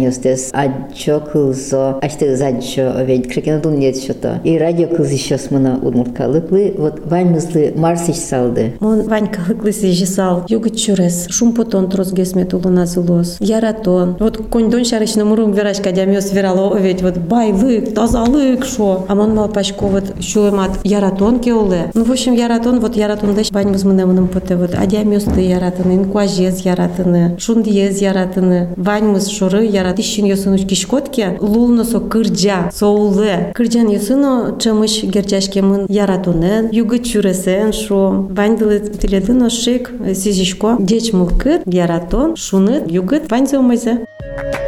Аджо 0.54 1.20
кылзо. 1.20 2.00
Ашты 2.02 2.36
заджо 2.36 2.92
овет. 2.98 3.28
Кшекена 3.28 3.60
дун 3.60 3.80
нет 3.80 3.98
что-то. 3.98 4.42
И 4.44 4.58
радио 4.58 4.88
кыз 4.88 5.12
ещёс 5.12 5.52
мына 5.52 5.80
удмурткалыклы. 5.82 6.76
Вот 6.78 7.02
ваньмызлы 7.06 7.74
марсич 7.76 8.16
салды. 8.16 8.74
Мон 8.80 9.04
Вань 9.04 9.28
калыклы 9.28 9.72
сижисал. 9.72 10.46
Югыт 10.48 10.78
чурес. 10.78 11.28
Шум 11.30 11.54
потон 11.54 11.90
трос 11.90 12.12
гесмет 12.12 12.54
улына 12.54 12.86
зылос. 12.86 13.38
Яратон. 13.40 14.18
Вот 14.20 14.38
коньдон 14.50 14.86
шарычны 14.86 15.26
мурум 15.26 15.52
верашка 15.52 15.92
дямёс 15.92 16.32
верало 16.32 16.76
овет. 16.76 17.02
Вот 17.02 17.18
байлык, 17.18 17.94
тазалык, 17.94 18.66
шо. 18.66 19.06
А 19.08 19.16
мон 19.16 19.36
малпачко 19.36 19.86
вот 19.86 20.22
шулемат 20.22 20.72
яратон 20.84 21.40
кеуле. 21.40 21.92
Ну, 21.94 22.04
в 22.04 22.12
общем, 22.12 22.34
яратон, 22.34 22.80
вот 22.80 22.96
яратон 22.96 23.36
деш 23.36 23.52
бань 23.52 23.70
мызмынемыным 23.70 24.28
поте 24.28 24.56
вот. 24.56 24.76
Адямёсты 24.76 25.42
яратыны, 25.42 25.94
инкуажез 25.94 26.60
яратыны, 26.60 27.38
шундиез 27.40 28.02
яратыны. 28.02 28.70
Вань 28.76 29.06
мыз 29.06 29.28
шуры 29.30 29.66
ярат 29.66 30.00
кишин 30.16 30.26
ёсуну 30.28 30.58
кишкотке 30.58 31.38
лулнусо 31.42 32.00
кырджа 32.00 32.72
соулы 32.74 33.52
кырджан 33.54 33.88
ёсуну 33.90 34.58
чымыш 34.62 35.04
герчашкемын 35.04 35.88
яратунен 35.90 36.70
югы 36.72 37.00
чуресен 37.00 37.74
шо. 37.74 38.28
Ваньдылы 38.38 38.80
тиледин 38.80 39.44
ошик 39.44 39.92
сизишко 40.16 40.78
дечмул 40.80 41.28
кыр 41.28 41.60
яратон 41.66 42.38
шуны 42.38 42.84
югыт 42.88 43.30
ваньзомыйзы 43.30 44.06
Thank 44.38 44.56
you 44.56 44.65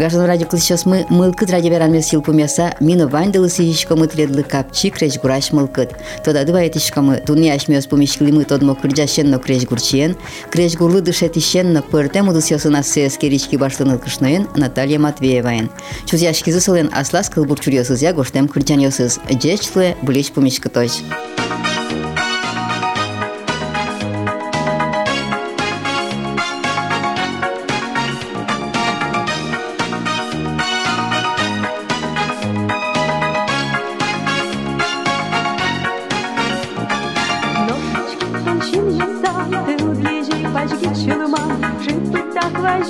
гажын 0.00 0.24
ради 0.24 0.46
кылышас 0.46 0.86
мы 0.86 1.04
мылкы 1.10 1.44
ради 1.44 1.68
беранме 1.68 2.00
силпумяса 2.00 2.74
мина 2.80 3.06
вандылысы 3.06 3.70
ишкамы 3.70 4.06
тредлы 4.06 4.42
капчи 4.42 4.88
креш 4.88 5.18
гураш 5.18 5.52
мылкыт. 5.52 5.90
Тода 6.24 6.44
дыва 6.44 6.62
этишкамы 6.62 7.22
дуния 7.26 7.54
ашмиос 7.54 7.86
пумишкли 7.86 8.30
мы 8.30 8.44
тодмо 8.44 8.74
кырджашен 8.74 9.28
но 9.30 9.38
креш 9.38 9.66
гурчиен, 9.66 10.16
креш 10.50 10.74
гурлы 10.76 11.02
дышетишен 11.02 11.74
но 11.74 11.82
пыртем 11.82 12.28
удысясы 12.28 12.70
на 12.70 12.82
сес 12.82 13.18
керички 13.18 13.56
башланыл 13.56 13.98
кышноен 13.98 14.48
Наталья 14.56 14.98
Матвееваен. 14.98 15.70
Чузяшкизы 16.06 16.60
сылен 16.60 16.88
аслас 16.94 17.28
кылбурчурьосыз 17.28 18.00
я 18.00 18.14
гоштем 18.14 18.48
кырджаньосыз. 18.48 19.20
Джечлы 19.30 19.96
булеч 20.00 20.32
пумишкыточ. 20.32 20.92
Thank. 21.50 21.99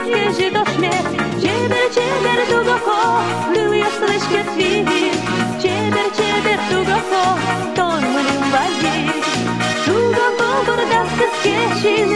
zjeździ 0.04 0.52
do 0.52 0.64
śmierci 0.64 1.18
Cieber, 1.42 1.86
cieber, 1.94 2.38
długoko, 2.50 2.96
był 3.54 3.72
jesteś 3.72 4.22
świetliwy 4.22 5.00
Cieber, 5.62 6.08
cieber, 6.18 6.58
długoko, 6.70 7.22
to 7.76 7.86
mój 8.00 8.50
bazi 8.52 8.96
Długoko, 9.86 10.48
gorda, 10.66 11.04
wszystkie 11.04 11.56
siły 11.82 12.15